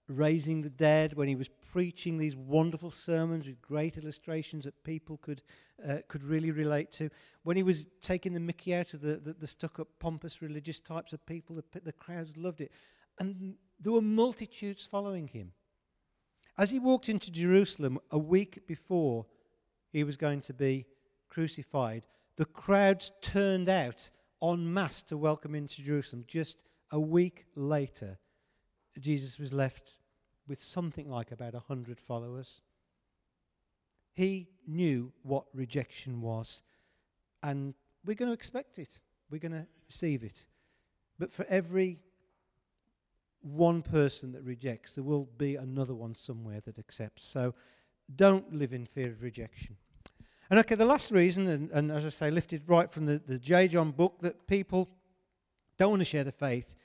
raising 0.07 0.61
the 0.61 0.69
dead, 0.69 1.13
when 1.13 1.27
he 1.27 1.35
was 1.35 1.49
preaching 1.71 2.17
these 2.17 2.35
wonderful 2.35 2.91
sermons 2.91 3.47
with 3.47 3.59
great 3.61 3.97
illustrations 3.97 4.65
that 4.65 4.83
people 4.83 5.17
could, 5.17 5.41
uh, 5.87 5.97
could 6.07 6.23
really 6.23 6.51
relate 6.51 6.91
to, 6.91 7.09
when 7.43 7.57
he 7.57 7.63
was 7.63 7.87
taking 8.01 8.33
the 8.33 8.39
mickey 8.39 8.75
out 8.75 8.93
of 8.93 9.01
the, 9.01 9.15
the, 9.15 9.33
the 9.33 9.47
stuck 9.47 9.79
up, 9.79 9.87
pompous 9.99 10.41
religious 10.41 10.79
types 10.79 11.11
of 11.11 11.25
people, 11.25 11.55
the, 11.55 11.81
the 11.81 11.91
crowds 11.91 12.37
loved 12.37 12.61
it. 12.61 12.71
And 13.19 13.55
there 13.79 13.93
were 13.93 14.01
multitudes 14.01 14.85
following 14.85 15.27
him. 15.27 15.51
As 16.57 16.71
he 16.71 16.79
walked 16.79 17.09
into 17.09 17.31
Jerusalem 17.31 17.99
a 18.11 18.17
week 18.17 18.65
before 18.65 19.25
he 19.91 20.03
was 20.03 20.15
going 20.15 20.41
to 20.41 20.53
be 20.53 20.85
crucified, 21.27 22.03
the 22.37 22.45
crowds 22.45 23.11
turned 23.21 23.67
out 23.67 24.09
en 24.41 24.73
masse 24.73 25.01
to 25.03 25.17
welcome 25.17 25.55
him 25.55 25.67
to 25.67 25.83
Jerusalem. 25.83 26.23
Just 26.27 26.63
a 26.91 26.99
week 26.99 27.45
later, 27.55 28.17
Jesus 28.99 29.37
was 29.37 29.51
left 29.51 29.97
with 30.47 30.61
something 30.61 31.09
like 31.09 31.31
about 31.31 31.55
a 31.55 31.59
hundred 31.59 31.99
followers. 31.99 32.61
He 34.13 34.47
knew 34.65 35.11
what 35.23 35.45
rejection 35.53 36.21
was, 36.21 36.63
and 37.43 37.73
we're 38.05 38.15
going 38.15 38.29
to 38.29 38.33
expect 38.33 38.79
it. 38.79 39.01
We're 39.29 39.39
going 39.39 39.51
to 39.51 39.67
receive 39.87 40.23
it. 40.23 40.45
But 41.19 41.33
for 41.33 41.45
every 41.49 41.99
one 43.45 43.81
person 43.81 44.31
that 44.31 44.43
rejects, 44.43 44.95
there 44.95 45.03
will 45.03 45.29
be 45.37 45.55
another 45.55 45.93
one 45.93 46.15
somewhere 46.15 46.61
that 46.65 46.79
accepts. 46.79 47.25
So 47.25 47.53
don't 48.15 48.53
live 48.53 48.73
in 48.73 48.85
fear 48.85 49.09
of 49.09 49.21
rejection. 49.21 49.77
And 50.49 50.59
okay, 50.59 50.75
the 50.75 50.85
last 50.85 51.11
reason, 51.11 51.47
and, 51.47 51.71
and 51.71 51.91
as 51.91 52.05
I 52.05 52.09
say, 52.09 52.31
lifted 52.31 52.63
right 52.67 52.91
from 52.91 53.05
the, 53.05 53.21
the 53.25 53.39
J. 53.39 53.67
John 53.67 53.91
book, 53.91 54.17
that 54.21 54.47
people 54.47 54.89
don't 55.77 55.91
want 55.91 56.01
to 56.01 56.05
share 56.05 56.23
the 56.23 56.31
faith, 56.31 56.75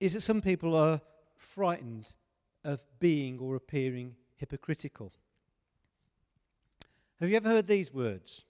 is 0.00 0.14
that 0.14 0.20
some 0.20 0.40
people 0.40 0.74
are 0.76 1.00
frightened 1.36 2.12
of 2.64 2.82
being 2.98 3.38
or 3.38 3.56
appearing 3.56 4.14
hypocritical. 4.36 5.12
Have 7.20 7.30
you 7.30 7.36
ever 7.36 7.48
heard 7.48 7.68
these 7.68 7.92
words? 7.92 8.44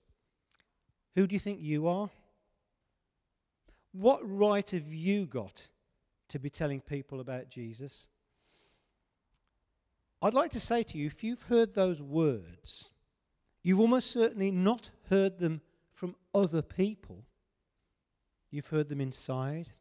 Who 1.14 1.26
do 1.26 1.34
you 1.34 1.40
think 1.40 1.60
you 1.60 1.86
are? 1.88 2.08
What 3.92 4.20
right 4.22 4.68
have 4.70 4.90
you 4.92 5.26
got 5.26 5.68
to 6.32 6.38
be 6.38 6.50
telling 6.50 6.80
people 6.80 7.20
about 7.20 7.48
Jesus. 7.48 8.06
I'd 10.20 10.34
like 10.34 10.50
to 10.52 10.60
say 10.60 10.82
to 10.84 10.98
you 10.98 11.06
if 11.06 11.24
you've 11.24 11.42
heard 11.42 11.74
those 11.74 12.00
words, 12.00 12.90
you've 13.62 13.80
almost 13.80 14.10
certainly 14.10 14.50
not 14.50 14.90
heard 15.10 15.38
them 15.38 15.60
from 15.92 16.14
other 16.34 16.62
people. 16.62 17.24
You've 18.50 18.68
heard 18.68 18.88
them 18.88 19.00
inside. 19.00 19.72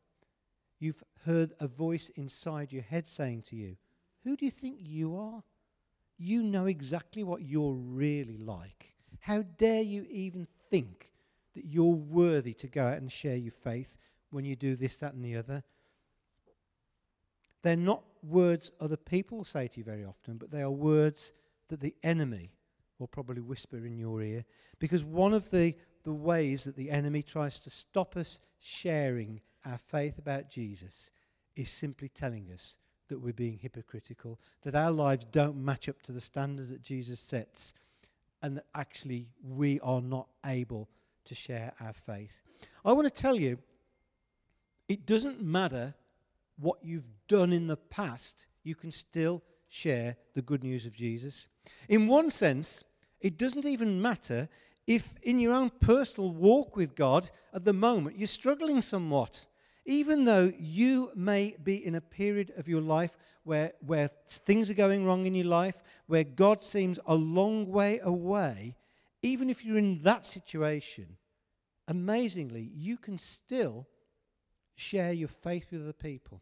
You've 0.80 1.04
heard 1.26 1.54
a 1.60 1.68
voice 1.68 2.10
inside 2.16 2.74
your 2.74 2.84
head 2.84 3.08
saying 3.08 3.44
to 3.44 3.56
you, 3.56 3.78
Who 4.24 4.36
do 4.36 4.46
you 4.46 4.52
think 4.52 4.78
you 4.80 5.16
are? 5.16 5.44
You 6.18 6.44
know 6.44 6.66
exactly 6.66 7.24
what 7.24 7.44
you're 7.44 7.74
really 7.74 8.38
like. 8.38 8.96
How 9.20 9.44
dare 9.58 9.82
you 9.82 10.06
even 10.10 10.48
think 10.70 11.12
that 11.54 11.66
you're 11.66 11.86
worthy 11.96 12.54
to 12.56 12.68
go 12.68 12.88
out 12.88 12.98
and 12.98 13.12
share 13.12 13.36
your 13.36 13.52
faith 13.52 13.98
when 14.32 14.46
you 14.46 14.56
do 14.56 14.76
this, 14.76 14.98
that, 14.98 15.14
and 15.14 15.24
the 15.24 15.36
other? 15.36 15.64
They're 17.64 17.76
not 17.76 18.04
words 18.24 18.72
other 18.80 18.98
people 18.98 19.44
say 19.44 19.68
to 19.68 19.80
you 19.80 19.84
very 19.84 20.06
often, 20.06 20.38
but 20.38 20.52
they 20.52 20.62
are 20.62 20.72
words 20.72 21.34
that 21.70 21.80
the 21.80 21.96
enemy 22.04 22.52
will 23.00 23.08
probably 23.08 23.42
whisper 23.42 23.78
in 23.78 23.98
your 23.98 24.22
ear. 24.22 24.46
Because 24.80 25.04
one 25.04 25.34
of 25.34 25.50
the, 25.52 25.76
the 26.04 26.14
ways 26.14 26.64
that 26.64 26.76
the 26.76 26.92
enemy 26.92 27.24
tries 27.24 27.60
to 27.60 27.70
stop 27.70 28.18
us 28.18 28.42
sharing 28.60 29.42
our 29.66 29.78
faith 29.78 30.18
about 30.18 30.50
Jesus 30.50 31.12
is 31.56 31.70
simply 31.70 32.10
telling 32.10 32.48
us 32.54 32.78
that 33.08 33.20
we're 33.20 33.34
being 33.34 33.58
hypocritical, 33.58 34.40
that 34.62 34.76
our 34.76 34.92
lives 34.92 35.26
don't 35.32 35.58
match 35.58 35.90
up 35.90 36.02
to 36.04 36.12
the 36.12 36.22
standards 36.22 36.70
that 36.70 36.84
Jesus 36.84 37.20
sets, 37.20 37.74
and 38.42 38.58
that 38.58 38.66
actually 38.74 39.28
we 39.44 39.80
are 39.82 40.02
not 40.02 40.28
able 40.46 40.90
to 41.26 41.36
share 41.36 41.74
our 41.82 41.94
faith. 41.94 42.42
I 42.86 42.94
want 42.94 43.08
to 43.08 43.22
tell 43.22 43.36
you 43.36 43.58
It 44.92 45.06
doesn't 45.06 45.42
matter 45.42 45.96
what 46.62 46.80
you've 46.84 47.10
done 47.28 47.52
in 47.52 47.68
the 47.68 47.78
past, 47.78 48.48
you 48.64 48.76
can 48.76 48.92
still 48.92 49.42
share 49.68 50.16
the 50.36 50.42
good 50.42 50.64
news 50.64 50.86
of 50.86 50.96
Jesus. 50.96 51.48
In 51.90 52.08
one 52.08 52.30
sense, 52.30 52.84
it 53.20 53.38
doesn't 53.38 53.66
even 53.66 54.02
matter 54.02 54.50
if 54.88 55.14
in 55.24 55.40
your 55.40 55.54
own 55.54 55.70
personal 55.70 56.32
walk 56.32 56.76
with 56.76 56.96
God 56.96 57.30
at 57.54 57.66
the 57.66 57.74
moment 57.74 58.18
you're 58.18 58.28
struggling 58.28 58.82
somewhat. 58.82 59.48
Even 59.86 60.26
though 60.26 60.52
you 60.60 61.12
may 61.16 61.56
be 61.64 61.86
in 61.86 61.96
a 61.96 62.02
period 62.02 62.54
of 62.58 62.68
your 62.68 62.82
life 62.82 63.18
where, 63.44 63.74
where 63.86 64.10
things 64.28 64.70
are 64.70 64.76
going 64.76 65.06
wrong 65.06 65.26
in 65.26 65.34
your 65.34 65.48
life, 65.48 65.82
where 66.06 66.24
God 66.24 66.62
seems 66.62 67.00
a 67.08 67.16
long 67.16 67.68
way 67.72 68.00
away, 68.04 68.76
even 69.24 69.50
if 69.50 69.66
you're 69.66 69.78
in 69.78 70.02
that 70.02 70.26
situation, 70.26 71.18
amazingly, 71.88 72.70
you 72.74 72.98
can 72.98 73.18
still 73.18 73.88
share 74.76 75.14
your 75.14 75.28
faith 75.28 75.68
with 75.72 75.82
other 75.82 75.94
people 75.94 76.42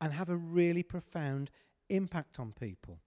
and 0.00 0.12
have 0.12 0.28
a 0.28 0.36
really 0.36 0.82
profound 0.82 1.50
impact 1.88 2.38
on 2.38 2.52
people. 2.52 2.98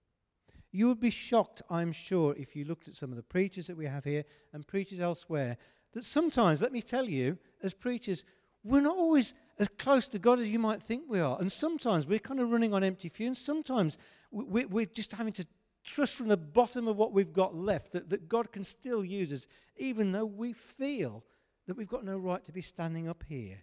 You 0.72 0.88
would 0.88 1.00
be 1.00 1.10
shocked, 1.10 1.62
I'm 1.68 1.92
sure, 1.92 2.34
if 2.36 2.54
you 2.54 2.64
looked 2.64 2.88
at 2.88 2.94
some 2.94 3.10
of 3.10 3.16
the 3.16 3.22
preachers 3.22 3.66
that 3.66 3.76
we 3.76 3.86
have 3.86 4.04
here 4.04 4.24
and 4.52 4.66
preachers 4.66 5.00
elsewhere, 5.00 5.56
that 5.92 6.04
sometimes, 6.04 6.62
let 6.62 6.72
me 6.72 6.82
tell 6.82 7.08
you, 7.08 7.38
as 7.62 7.74
preachers, 7.74 8.24
we're 8.62 8.80
not 8.80 8.96
always 8.96 9.34
as 9.58 9.68
close 9.78 10.08
to 10.08 10.18
God 10.18 10.38
as 10.38 10.48
you 10.48 10.58
might 10.58 10.82
think 10.82 11.04
we 11.08 11.18
are. 11.18 11.38
And 11.40 11.50
sometimes 11.50 12.06
we're 12.06 12.18
kind 12.18 12.40
of 12.40 12.50
running 12.50 12.72
on 12.72 12.84
empty 12.84 13.08
fumes. 13.08 13.38
Sometimes 13.38 13.98
we're 14.30 14.86
just 14.86 15.12
having 15.12 15.32
to 15.34 15.46
trust 15.82 16.14
from 16.14 16.28
the 16.28 16.36
bottom 16.36 16.86
of 16.86 16.96
what 16.96 17.12
we've 17.12 17.32
got 17.32 17.56
left 17.56 17.92
that, 17.92 18.10
that 18.10 18.28
God 18.28 18.52
can 18.52 18.64
still 18.64 19.04
use 19.04 19.32
us, 19.32 19.48
even 19.76 20.12
though 20.12 20.26
we 20.26 20.52
feel 20.52 21.24
that 21.66 21.76
we've 21.76 21.88
got 21.88 22.04
no 22.04 22.16
right 22.16 22.44
to 22.44 22.52
be 22.52 22.60
standing 22.60 23.08
up 23.08 23.24
here. 23.28 23.58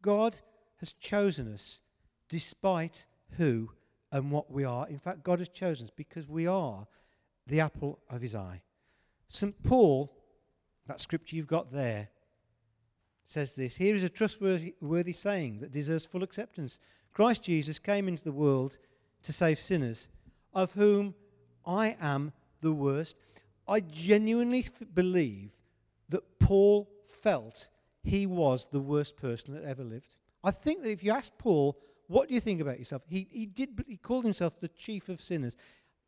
God 0.00 0.38
has 0.78 0.92
chosen 0.94 1.52
us 1.52 1.80
despite 2.32 3.06
who 3.36 3.70
and 4.10 4.30
what 4.30 4.50
we 4.50 4.64
are. 4.64 4.88
In 4.88 4.98
fact, 4.98 5.22
God 5.22 5.38
has 5.40 5.50
chosen 5.50 5.84
us 5.84 5.92
because 5.94 6.26
we 6.26 6.46
are 6.46 6.86
the 7.46 7.60
apple 7.60 7.98
of 8.08 8.22
his 8.22 8.34
eye. 8.34 8.62
St. 9.28 9.62
Paul, 9.62 10.10
that 10.86 10.98
scripture 10.98 11.36
you've 11.36 11.46
got 11.46 11.70
there, 11.70 12.08
says 13.22 13.54
this 13.54 13.76
Here 13.76 13.94
is 13.94 14.02
a 14.02 14.08
trustworthy 14.08 15.12
saying 15.12 15.60
that 15.60 15.72
deserves 15.72 16.06
full 16.06 16.22
acceptance 16.22 16.80
Christ 17.12 17.42
Jesus 17.42 17.78
came 17.78 18.08
into 18.08 18.24
the 18.24 18.32
world 18.32 18.78
to 19.24 19.32
save 19.34 19.60
sinners, 19.60 20.08
of 20.54 20.72
whom 20.72 21.14
I 21.66 21.98
am 22.00 22.32
the 22.62 22.72
worst. 22.72 23.18
I 23.68 23.80
genuinely 23.80 24.64
believe 24.94 25.50
that 26.08 26.38
Paul 26.38 26.88
felt 27.06 27.68
he 28.02 28.24
was 28.24 28.66
the 28.70 28.80
worst 28.80 29.18
person 29.18 29.52
that 29.52 29.64
ever 29.64 29.84
lived. 29.84 30.16
I 30.42 30.50
think 30.50 30.82
that 30.82 30.90
if 30.90 31.04
you 31.04 31.12
ask 31.12 31.30
Paul, 31.36 31.76
what 32.12 32.28
do 32.28 32.34
you 32.34 32.40
think 32.40 32.60
about 32.60 32.78
yourself? 32.78 33.02
He, 33.08 33.26
he 33.30 33.46
did, 33.46 33.84
he 33.86 33.96
called 33.96 34.24
himself 34.24 34.60
the 34.60 34.68
chief 34.68 35.08
of 35.08 35.20
sinners. 35.20 35.56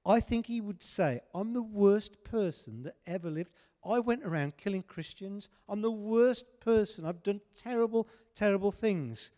I 0.05 0.21
think 0.21 0.47
he 0.47 0.61
would 0.61 0.83
say, 0.83 1.21
I'm 1.35 1.55
the 1.55 1.63
worst 1.63 2.23
person 2.25 2.83
that 2.83 2.97
ever 3.07 3.31
lived. 3.31 3.51
I 3.83 4.01
went 4.01 4.23
around 4.23 4.59
killing 4.59 4.83
Christians. 4.83 5.49
I'm 5.67 5.81
the 5.81 5.91
worst 5.91 6.45
person. 6.61 7.07
I've 7.07 7.23
done 7.23 7.41
terrible, 7.55 8.07
terrible 8.35 8.71
things. 8.71 9.31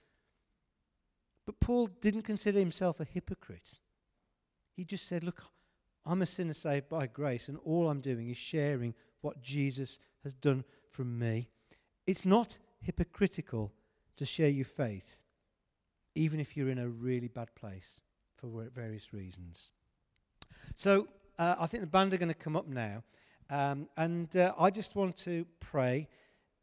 But 1.44 1.60
Paul 1.60 1.86
didn't 1.86 2.22
consider 2.22 2.58
himself 2.58 2.98
a 2.98 3.04
hypocrite. 3.04 3.78
He 4.74 4.84
just 4.84 5.06
said, 5.06 5.22
Look, 5.22 5.44
I'm 6.04 6.22
a 6.22 6.26
sinner 6.26 6.52
saved 6.52 6.88
by 6.88 7.06
grace, 7.06 7.48
and 7.48 7.58
all 7.64 7.88
I'm 7.88 8.00
doing 8.00 8.28
is 8.28 8.36
sharing 8.36 8.92
what 9.20 9.40
Jesus 9.40 10.00
has 10.24 10.34
done 10.34 10.64
for 10.90 11.04
me. 11.04 11.48
It's 12.08 12.24
not 12.24 12.58
hypocritical 12.82 13.72
to 14.16 14.24
share 14.24 14.48
your 14.48 14.64
faith, 14.64 15.22
even 16.16 16.40
if 16.40 16.56
you're 16.56 16.70
in 16.70 16.78
a 16.78 16.88
really 16.88 17.28
bad 17.28 17.54
place 17.54 18.00
for 18.36 18.48
various 18.74 19.12
reasons. 19.12 19.70
So 20.74 21.08
uh, 21.38 21.54
I 21.58 21.66
think 21.66 21.82
the 21.82 21.88
band 21.88 22.12
are 22.12 22.16
going 22.16 22.28
to 22.28 22.34
come 22.34 22.56
up 22.56 22.66
now. 22.66 23.02
Um, 23.48 23.88
and 23.96 24.34
uh, 24.36 24.52
I 24.58 24.70
just 24.70 24.96
want 24.96 25.16
to 25.18 25.46
pray 25.60 26.08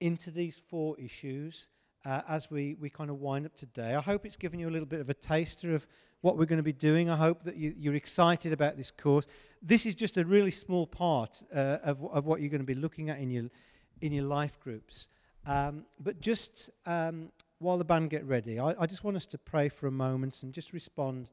into 0.01 0.31
these 0.31 0.57
four 0.57 0.99
issues 0.99 1.69
uh, 2.05 2.21
as 2.27 2.51
we, 2.51 2.75
we 2.79 2.89
kind 2.89 3.09
of 3.09 3.21
wind 3.21 3.45
up 3.45 3.55
today. 3.55 3.95
I 3.95 4.01
hope 4.01 4.25
it's 4.25 4.35
given 4.35 4.59
you 4.59 4.67
a 4.67 4.71
little 4.71 4.87
bit 4.87 4.99
of 4.99 5.09
a 5.09 5.13
taster 5.13 5.73
of 5.73 5.87
what 6.21 6.37
we're 6.37 6.45
going 6.45 6.57
to 6.57 6.63
be 6.63 6.73
doing. 6.73 7.09
I 7.09 7.15
hope 7.15 7.43
that 7.43 7.55
you, 7.55 7.91
are 7.91 7.95
excited 7.95 8.51
about 8.51 8.75
this 8.75 8.91
course. 8.91 9.27
This 9.61 9.85
is 9.85 9.95
just 9.95 10.17
a 10.17 10.25
really 10.25 10.51
small 10.51 10.85
part 10.87 11.41
uh, 11.53 11.77
of, 11.83 12.03
of 12.11 12.25
what 12.25 12.41
you're 12.41 12.49
going 12.49 12.61
to 12.61 12.67
be 12.67 12.73
looking 12.73 13.09
at 13.09 13.19
in 13.19 13.29
your, 13.29 13.45
in 14.01 14.11
your 14.11 14.25
life 14.25 14.59
groups. 14.59 15.09
Um, 15.45 15.85
but 15.99 16.19
just 16.21 16.69
um, 16.85 17.29
while 17.63 17.77
the 17.77 17.85
band 17.85 18.09
get 18.09 18.25
ready, 18.25 18.59
I, 18.59 18.75
I 18.77 18.85
just 18.85 19.03
want 19.03 19.17
us 19.17 19.25
to 19.27 19.37
pray 19.37 19.69
for 19.69 19.87
a 19.87 19.91
moment 19.91 20.43
and 20.43 20.53
just 20.53 20.73
respond 20.73 21.29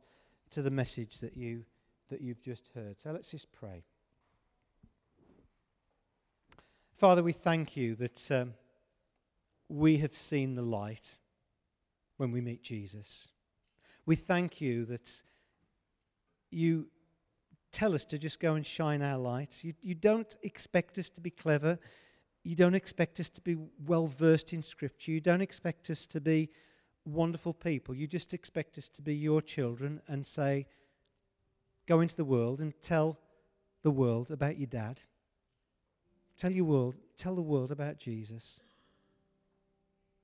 to 0.51 0.63
the 0.63 0.71
message 0.71 1.19
that, 1.19 1.37
you, 1.37 1.65
that 2.09 2.21
you've 2.21 2.41
just 2.41 2.71
heard. 2.75 3.01
So 3.01 3.11
let's 3.13 3.31
just 3.31 3.53
pray. 3.53 3.83
Father, 6.97 7.23
we 7.23 7.33
thank 7.33 7.77
you 7.77 7.95
that 7.97 8.31
um, 8.31 8.55
we 9.69 9.99
have 9.99 10.15
seen 10.15 10.55
the 10.55 10.63
light 10.63 11.17
when 12.17 12.31
we 12.31 12.41
meet 12.41 12.63
Jesus. 12.63 13.29
We 14.07 14.17
thank 14.17 14.61
you 14.61 14.85
that 14.87 15.23
you 16.51 16.87
tell 17.73 17.95
us 17.95 18.05
to 18.07 18.19
just 18.19 18.41
go 18.41 18.55
and 18.55 18.67
shine 18.67 19.03
our 19.03 19.19
lights. 19.19 19.65
You, 19.65 19.75
you 19.81 19.95
don't 19.95 20.37
expect 20.43 20.99
us 20.99 21.09
to 21.11 21.21
be 21.21 21.31
clever. 21.31 21.79
You 22.43 22.57
don't 22.57 22.75
expect 22.75 23.21
us 23.21 23.29
to 23.31 23.41
be 23.41 23.57
well 23.87 24.07
versed 24.07 24.53
in 24.53 24.63
Scripture. 24.63 25.13
You 25.13 25.21
don't 25.21 25.43
expect 25.43 25.91
us 25.91 26.07
to 26.07 26.21
be 26.21 26.49
wonderful 27.05 27.53
people. 27.53 27.95
You 27.95 28.07
just 28.07 28.33
expect 28.33 28.79
us 28.79 28.89
to 28.91 29.03
be 29.03 29.15
your 29.15 29.43
children 29.43 30.01
and 30.09 30.27
say, 30.27 30.67
go 31.87 32.01
into 32.01 32.17
the 32.17 32.25
world 32.25 32.61
and 32.61 32.73
tell 32.81 33.19
the 33.83 33.91
world 33.91 34.31
about 34.31 34.59
your 34.59 34.67
dad. 34.67 35.03
Tell 36.39 36.53
your 36.53 36.65
world, 36.65 36.95
tell 37.17 37.35
the 37.35 37.43
world 37.43 37.71
about 37.71 37.99
Jesus. 37.99 38.61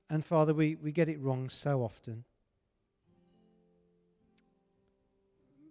And 0.08 0.24
Father, 0.24 0.54
we, 0.54 0.76
we 0.76 0.92
get 0.92 1.08
it 1.08 1.20
wrong 1.20 1.50
so 1.50 1.82
often. 1.82 2.24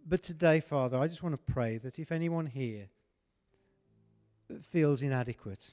But 0.06 0.22
today, 0.22 0.60
Father, 0.60 1.00
I 1.00 1.08
just 1.08 1.24
want 1.24 1.34
to 1.34 1.54
pray 1.54 1.80
that 1.80 1.98
if 1.98 2.12
anyone 2.12 2.46
here 2.46 2.90
feels 4.62 5.02
inadequate, 5.02 5.72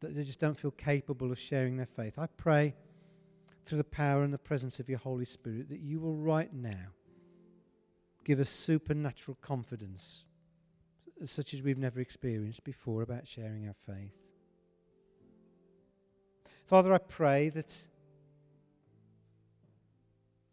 that 0.00 0.14
they 0.14 0.22
just 0.22 0.40
don't 0.40 0.58
feel 0.58 0.70
capable 0.70 1.30
of 1.30 1.38
sharing 1.38 1.76
their 1.76 1.86
faith, 1.86 2.18
I 2.18 2.26
pray 2.26 2.74
through 3.66 3.78
the 3.78 3.84
power 3.84 4.22
and 4.22 4.32
the 4.32 4.38
presence 4.38 4.80
of 4.80 4.88
your 4.88 4.98
Holy 4.98 5.24
Spirit 5.24 5.68
that 5.68 5.80
you 5.80 6.00
will 6.00 6.16
right 6.16 6.52
now 6.52 6.94
give 8.24 8.40
us 8.40 8.48
supernatural 8.48 9.36
confidence 9.40 10.24
such 11.24 11.52
as 11.52 11.62
we've 11.62 11.78
never 11.78 12.00
experienced 12.00 12.64
before 12.64 13.02
about 13.02 13.28
sharing 13.28 13.66
our 13.66 13.74
faith. 13.86 14.30
Father, 16.64 16.94
I 16.94 16.98
pray 16.98 17.50
that 17.50 17.76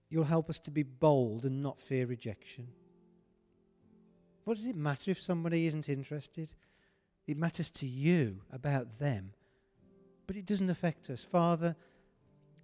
you'll 0.10 0.24
help 0.24 0.50
us 0.50 0.60
to 0.60 0.72
be 0.72 0.84
bold 0.84 1.46
and 1.46 1.62
not 1.62 1.80
fear 1.80 2.06
rejection. 2.06 2.68
What 4.44 4.58
does 4.58 4.66
it 4.66 4.76
matter 4.76 5.12
if 5.12 5.22
somebody 5.22 5.68
isn't 5.68 5.90
interested? 5.90 6.54
It 7.28 7.38
matters 7.38 7.70
to 7.72 7.86
you 7.86 8.40
about 8.54 9.00
them, 9.00 9.34
but 10.26 10.38
it 10.38 10.46
doesn't 10.46 10.70
affect 10.70 11.10
us. 11.10 11.24
Father, 11.24 11.76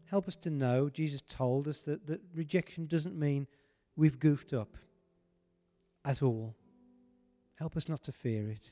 help 0.05 0.27
us 0.27 0.37
to 0.37 0.49
know, 0.49 0.89
Jesus 0.89 1.21
told 1.21 1.67
us 1.67 1.79
that, 1.79 2.07
that 2.07 2.21
rejection 2.33 2.87
doesn't 2.87 3.19
mean 3.19 3.45
we've 3.97 4.19
goofed 4.19 4.53
up 4.53 4.77
at 6.05 6.23
all. 6.23 6.55
Help 7.55 7.75
us 7.75 7.89
not 7.89 8.03
to 8.03 8.11
fear 8.13 8.49
it. 8.49 8.71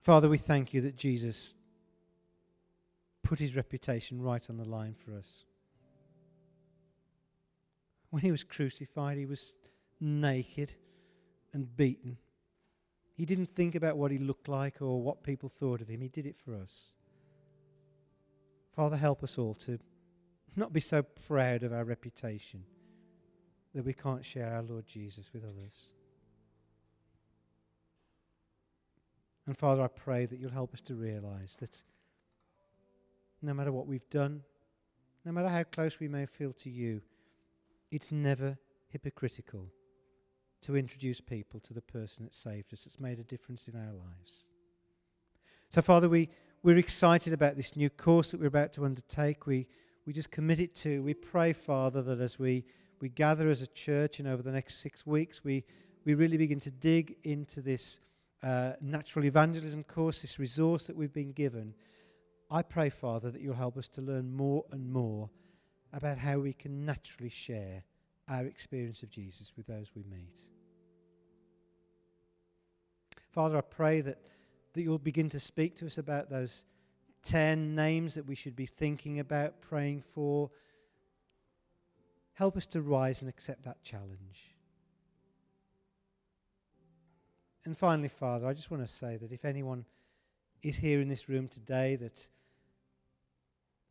Father, 0.00 0.28
we 0.28 0.38
thank 0.38 0.72
you 0.72 0.80
that 0.82 0.96
Jesus 0.96 1.54
put 3.22 3.38
his 3.38 3.54
reputation 3.54 4.22
right 4.22 4.48
on 4.48 4.56
the 4.56 4.64
line 4.64 4.94
for 4.94 5.14
us. 5.16 5.44
When 8.08 8.22
he 8.22 8.30
was 8.30 8.42
crucified, 8.42 9.18
he 9.18 9.26
was 9.26 9.54
naked 10.00 10.74
and 11.52 11.76
beaten. 11.76 12.16
He 13.14 13.26
didn't 13.26 13.54
think 13.54 13.74
about 13.74 13.96
what 13.96 14.10
he 14.10 14.18
looked 14.18 14.48
like 14.48 14.80
or 14.80 15.02
what 15.02 15.22
people 15.22 15.48
thought 15.48 15.80
of 15.80 15.88
him. 15.88 16.00
He 16.00 16.08
did 16.08 16.26
it 16.26 16.36
for 16.42 16.54
us. 16.54 16.92
Father, 18.74 18.96
help 18.96 19.22
us 19.22 19.36
all 19.36 19.54
to 19.54 19.78
not 20.56 20.72
be 20.72 20.80
so 20.80 21.02
proud 21.02 21.62
of 21.62 21.72
our 21.72 21.84
reputation 21.84 22.64
that 23.74 23.84
we 23.84 23.92
can't 23.92 24.24
share 24.24 24.54
our 24.54 24.62
Lord 24.62 24.86
Jesus 24.86 25.30
with 25.32 25.44
others. 25.44 25.88
And 29.46 29.56
Father, 29.56 29.82
I 29.82 29.88
pray 29.88 30.26
that 30.26 30.38
you'll 30.38 30.50
help 30.50 30.72
us 30.74 30.80
to 30.82 30.94
realize 30.94 31.56
that 31.60 31.82
no 33.42 33.52
matter 33.54 33.72
what 33.72 33.86
we've 33.86 34.08
done, 34.08 34.42
no 35.24 35.32
matter 35.32 35.48
how 35.48 35.64
close 35.64 35.98
we 36.00 36.08
may 36.08 36.26
feel 36.26 36.52
to 36.54 36.70
you, 36.70 37.02
it's 37.90 38.12
never 38.12 38.56
hypocritical 38.88 39.66
to 40.62 40.76
introduce 40.76 41.20
people 41.20 41.60
to 41.60 41.72
the 41.72 41.80
person 41.80 42.24
that 42.24 42.34
saved 42.34 42.72
us, 42.72 42.84
that's 42.84 43.00
made 43.00 43.18
a 43.18 43.24
difference 43.24 43.68
in 43.68 43.76
our 43.76 43.92
lives. 43.92 44.48
So, 45.70 45.82
Father, 45.82 46.08
we, 46.08 46.28
we're 46.62 46.78
excited 46.78 47.32
about 47.32 47.56
this 47.56 47.76
new 47.76 47.88
course 47.88 48.30
that 48.30 48.40
we're 48.40 48.46
about 48.46 48.72
to 48.74 48.84
undertake. 48.84 49.46
We, 49.46 49.66
we 50.06 50.12
just 50.12 50.30
commit 50.30 50.60
it 50.60 50.74
to. 50.76 51.02
We 51.02 51.14
pray, 51.14 51.52
Father, 51.52 52.02
that 52.02 52.20
as 52.20 52.38
we, 52.38 52.64
we 53.00 53.08
gather 53.08 53.48
as 53.48 53.62
a 53.62 53.66
church 53.68 54.18
and 54.18 54.28
over 54.28 54.42
the 54.42 54.52
next 54.52 54.78
six 54.78 55.06
weeks, 55.06 55.44
we, 55.44 55.64
we 56.04 56.14
really 56.14 56.36
begin 56.36 56.60
to 56.60 56.70
dig 56.70 57.16
into 57.24 57.60
this 57.60 58.00
uh, 58.42 58.72
natural 58.80 59.24
evangelism 59.24 59.84
course, 59.84 60.22
this 60.22 60.38
resource 60.38 60.86
that 60.86 60.96
we've 60.96 61.12
been 61.12 61.32
given. 61.32 61.74
I 62.50 62.62
pray, 62.62 62.90
Father, 62.90 63.30
that 63.30 63.40
you'll 63.40 63.54
help 63.54 63.76
us 63.76 63.88
to 63.88 64.02
learn 64.02 64.34
more 64.34 64.64
and 64.72 64.90
more 64.90 65.30
about 65.92 66.18
how 66.18 66.38
we 66.38 66.52
can 66.52 66.84
naturally 66.84 67.30
share 67.30 67.84
our 68.30 68.44
experience 68.44 69.02
of 69.02 69.10
Jesus 69.10 69.52
with 69.56 69.66
those 69.66 69.90
we 69.94 70.04
meet. 70.04 70.40
Father, 73.30 73.58
I 73.58 73.62
pray 73.62 74.00
that, 74.00 74.18
that 74.72 74.82
you'll 74.82 74.98
begin 74.98 75.28
to 75.30 75.40
speak 75.40 75.76
to 75.76 75.86
us 75.86 75.98
about 75.98 76.30
those 76.30 76.64
10 77.22 77.74
names 77.74 78.14
that 78.14 78.26
we 78.26 78.34
should 78.34 78.56
be 78.56 78.66
thinking 78.66 79.18
about, 79.20 79.60
praying 79.60 80.02
for. 80.02 80.50
Help 82.34 82.56
us 82.56 82.66
to 82.66 82.80
rise 82.80 83.20
and 83.20 83.28
accept 83.28 83.64
that 83.64 83.82
challenge. 83.82 84.54
And 87.64 87.76
finally, 87.76 88.08
Father, 88.08 88.46
I 88.46 88.54
just 88.54 88.70
want 88.70 88.86
to 88.86 88.92
say 88.92 89.16
that 89.16 89.32
if 89.32 89.44
anyone 89.44 89.84
is 90.62 90.76
here 90.76 91.00
in 91.00 91.08
this 91.08 91.28
room 91.28 91.48
today 91.48 91.96
that 91.96 92.28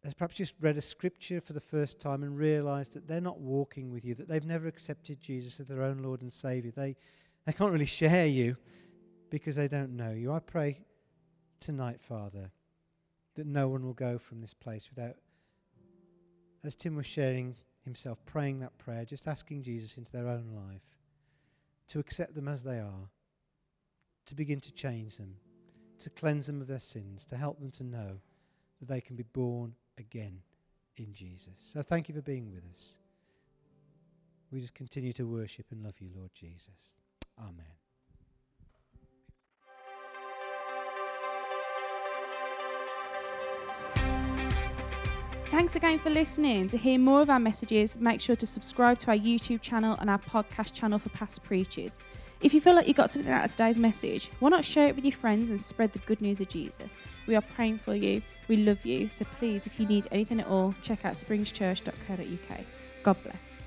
has 0.04 0.14
perhaps 0.14 0.36
just 0.36 0.56
read 0.62 0.78
a 0.78 0.82
scripture 0.82 1.42
for 1.42 1.54
the 1.54 1.60
first 1.60 2.00
time 2.00 2.24
and 2.24 2.38
realized 2.38 2.94
that 2.94 3.08
they're 3.08 3.20
not 3.20 3.40
walking 3.40 3.92
with 3.92 4.06
you, 4.06 4.16
that 4.16 4.28
they've 4.28 4.46
never 4.46 4.68
accepted 4.68 5.20
Jesus 5.20 5.60
as 5.60 5.68
their 5.68 5.84
own 5.84 6.00
Lord 6.00 6.22
and 6.22 6.32
Savior, 6.32 6.72
they, 6.72 6.96
they 7.46 7.52
can't 7.52 7.72
really 7.72 7.86
share 7.86 8.28
you 8.28 8.56
because 9.30 9.56
they 9.56 9.68
don't 9.68 9.96
know 9.96 10.12
you. 10.12 10.32
I 10.32 10.40
pray 10.40 10.80
tonight, 11.60 12.02
Father, 12.02 12.50
that 13.36 13.46
no 13.46 13.68
one 13.68 13.86
will 13.86 13.94
go 13.94 14.18
from 14.18 14.40
this 14.40 14.54
place 14.54 14.90
without, 14.94 15.16
as 16.64 16.76
Tim 16.76 16.96
was 16.96 17.06
sharing 17.06 17.56
himself, 17.84 18.20
praying 18.26 18.60
that 18.60 18.78
prayer, 18.78 19.04
just 19.04 19.28
asking 19.28 19.64
Jesus 19.64 19.98
into 19.98 20.12
their 20.12 20.28
own 20.28 20.50
life 20.56 20.82
to 21.90 22.00
accept 22.00 22.36
them 22.36 22.48
as 22.48 22.64
they 22.64 22.80
are, 22.80 23.10
to 24.28 24.36
begin 24.36 24.60
to 24.62 24.72
change 24.72 25.18
them, 25.18 25.36
to 25.98 26.10
cleanse 26.10 26.48
them 26.48 26.62
of 26.62 26.68
their 26.68 26.80
sins, 26.80 27.26
to 27.26 27.36
help 27.36 27.60
them 27.60 27.72
to 27.72 27.84
know 27.84 28.20
that 28.80 28.88
they 28.88 29.02
can 29.02 29.16
be 29.16 29.24
born 29.24 29.74
again 30.00 30.42
in 30.98 31.14
Jesus. 31.14 31.54
So 31.58 31.82
thank 31.82 32.10
you 32.10 32.16
for 32.16 32.22
being 32.22 32.52
with 32.52 32.64
us. 32.72 32.98
We 34.52 34.60
just 34.60 34.74
continue 34.74 35.14
to 35.14 35.24
worship 35.26 35.68
and 35.72 35.84
love 35.84 35.96
you, 36.00 36.10
Lord 36.16 36.32
Jesus. 36.34 36.96
Amen. 37.40 37.66
Thanks 45.52 45.76
again 45.76 46.00
for 46.00 46.10
listening. 46.10 46.70
To 46.70 46.78
hear 46.78 47.00
more 47.00 47.22
of 47.22 47.30
our 47.30 47.40
messages, 47.40 47.98
make 48.00 48.22
sure 48.22 48.36
to 48.36 48.46
subscribe 48.46 49.00
to 49.00 49.08
our 49.08 49.18
YouTube 49.18 49.62
channel 49.62 49.98
and 50.00 50.10
our 50.10 50.20
podcast 50.20 50.74
channel 50.74 51.00
for 51.00 51.10
past 51.10 51.44
preachers. 51.44 51.98
If 52.42 52.54
you 52.54 52.62
feel 52.62 52.74
like 52.74 52.88
you 52.88 52.94
got 52.94 53.10
something 53.10 53.32
out 53.32 53.44
of 53.44 53.52
today's 53.52 53.78
message, 53.78 54.32
why 54.40 54.48
not 54.48 54.64
share 54.64 54.88
it 54.88 54.96
with 54.96 55.04
your 55.04 55.12
friends 55.12 55.50
and 55.50 55.60
spread 55.60 55.92
the 55.92 56.00
good 56.00 56.22
news 56.22 56.40
of 56.40 56.48
Jesus? 56.48 56.96
We 57.28 57.36
are 57.36 57.42
praying 57.42 57.80
for 57.80 57.94
you. 57.94 58.22
We 58.48 58.58
love 58.58 58.86
you. 58.86 59.10
So 59.10 59.26
please, 59.40 59.68
if 59.68 59.78
you 59.78 59.86
need 59.86 60.08
anything 60.10 60.40
at 60.40 60.48
all, 60.48 60.74
check 60.82 61.04
out 61.04 61.16
springschurch.co.uk. 61.16 62.60
God 63.04 63.24
bless. 63.24 63.58